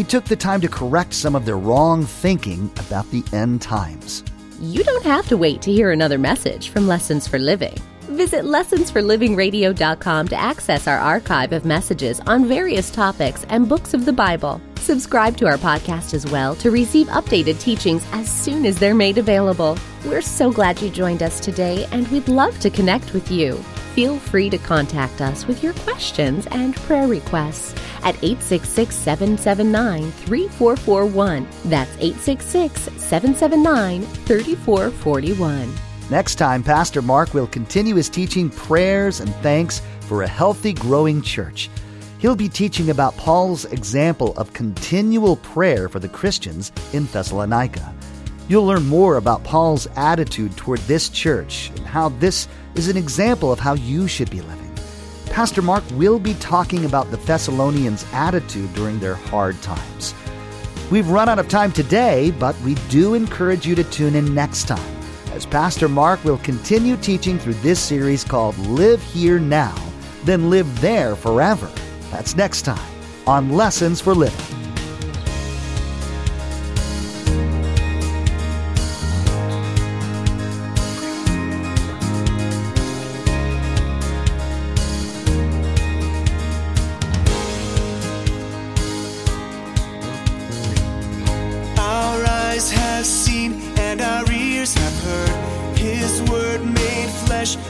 he 0.00 0.04
took 0.04 0.24
the 0.24 0.36
time 0.36 0.62
to 0.62 0.68
correct 0.68 1.12
some 1.12 1.34
of 1.34 1.44
their 1.44 1.58
wrong 1.58 2.04
thinking 2.06 2.70
about 2.78 3.10
the 3.10 3.22
end 3.34 3.60
times. 3.60 4.24
You 4.62 4.84
don't 4.84 5.04
have 5.04 5.26
to 5.28 5.38
wait 5.38 5.62
to 5.62 5.72
hear 5.72 5.90
another 5.90 6.18
message 6.18 6.68
from 6.68 6.86
Lessons 6.86 7.26
for 7.26 7.38
Living. 7.38 7.78
Visit 8.02 8.44
lessonsforlivingradio.com 8.44 10.28
to 10.28 10.36
access 10.36 10.86
our 10.86 10.98
archive 10.98 11.54
of 11.54 11.64
messages 11.64 12.20
on 12.26 12.46
various 12.46 12.90
topics 12.90 13.46
and 13.48 13.66
books 13.66 13.94
of 13.94 14.04
the 14.04 14.12
Bible. 14.12 14.60
Subscribe 14.76 15.38
to 15.38 15.46
our 15.46 15.56
podcast 15.56 16.12
as 16.12 16.26
well 16.26 16.54
to 16.56 16.70
receive 16.70 17.06
updated 17.06 17.58
teachings 17.58 18.06
as 18.12 18.30
soon 18.30 18.66
as 18.66 18.78
they're 18.78 18.94
made 18.94 19.16
available. 19.16 19.78
We're 20.04 20.20
so 20.20 20.52
glad 20.52 20.82
you 20.82 20.90
joined 20.90 21.22
us 21.22 21.40
today 21.40 21.86
and 21.90 22.06
we'd 22.08 22.28
love 22.28 22.60
to 22.60 22.68
connect 22.68 23.14
with 23.14 23.30
you. 23.30 23.64
Feel 23.94 24.18
free 24.18 24.48
to 24.50 24.58
contact 24.58 25.20
us 25.20 25.46
with 25.46 25.64
your 25.64 25.72
questions 25.72 26.46
and 26.52 26.76
prayer 26.76 27.08
requests 27.08 27.74
at 28.04 28.14
866 28.22 28.94
779 28.94 30.12
3441. 30.12 31.48
That's 31.64 31.90
866 31.98 32.82
779 33.02 34.02
3441. 34.02 35.74
Next 36.08 36.36
time, 36.36 36.62
Pastor 36.62 37.02
Mark 37.02 37.34
will 37.34 37.48
continue 37.48 37.96
his 37.96 38.08
teaching 38.08 38.48
prayers 38.48 39.18
and 39.18 39.34
thanks 39.36 39.82
for 40.02 40.22
a 40.22 40.28
healthy, 40.28 40.72
growing 40.72 41.20
church. 41.20 41.68
He'll 42.18 42.36
be 42.36 42.48
teaching 42.48 42.90
about 42.90 43.16
Paul's 43.16 43.64
example 43.66 44.34
of 44.36 44.52
continual 44.52 45.36
prayer 45.36 45.88
for 45.88 45.98
the 45.98 46.08
Christians 46.08 46.70
in 46.92 47.06
Thessalonica. 47.06 47.92
You'll 48.48 48.66
learn 48.66 48.86
more 48.86 49.16
about 49.16 49.44
Paul's 49.44 49.86
attitude 49.96 50.56
toward 50.56 50.80
this 50.80 51.08
church 51.08 51.70
and 51.76 51.86
how 51.86 52.08
this 52.08 52.46
is 52.74 52.88
an 52.88 52.96
example 52.96 53.52
of 53.52 53.60
how 53.60 53.74
you 53.74 54.06
should 54.06 54.30
be 54.30 54.40
living. 54.40 54.70
Pastor 55.26 55.62
Mark 55.62 55.84
will 55.92 56.18
be 56.18 56.34
talking 56.34 56.84
about 56.84 57.10
the 57.10 57.16
Thessalonians' 57.18 58.04
attitude 58.12 58.72
during 58.74 58.98
their 58.98 59.14
hard 59.14 59.60
times. 59.62 60.14
We've 60.90 61.08
run 61.08 61.28
out 61.28 61.38
of 61.38 61.48
time 61.48 61.70
today, 61.70 62.32
but 62.32 62.60
we 62.62 62.74
do 62.88 63.14
encourage 63.14 63.66
you 63.66 63.74
to 63.76 63.84
tune 63.84 64.16
in 64.16 64.34
next 64.34 64.66
time 64.66 64.96
as 65.32 65.46
Pastor 65.46 65.88
Mark 65.88 66.22
will 66.24 66.38
continue 66.38 66.96
teaching 66.96 67.38
through 67.38 67.54
this 67.54 67.80
series 67.80 68.24
called 68.24 68.58
Live 68.58 69.02
Here 69.02 69.38
Now, 69.38 69.74
then 70.24 70.50
Live 70.50 70.80
There 70.80 71.14
Forever. 71.14 71.70
That's 72.10 72.34
next 72.34 72.62
time 72.62 72.90
on 73.26 73.50
Lessons 73.50 74.00
for 74.00 74.14
Living. 74.14 74.59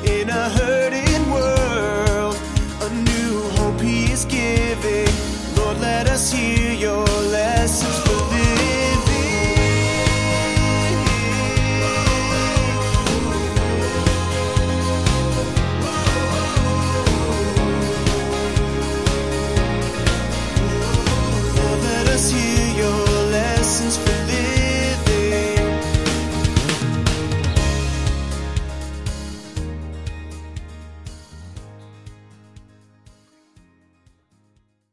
In 0.04 0.28
a 0.28 0.48
hurting 0.50 0.69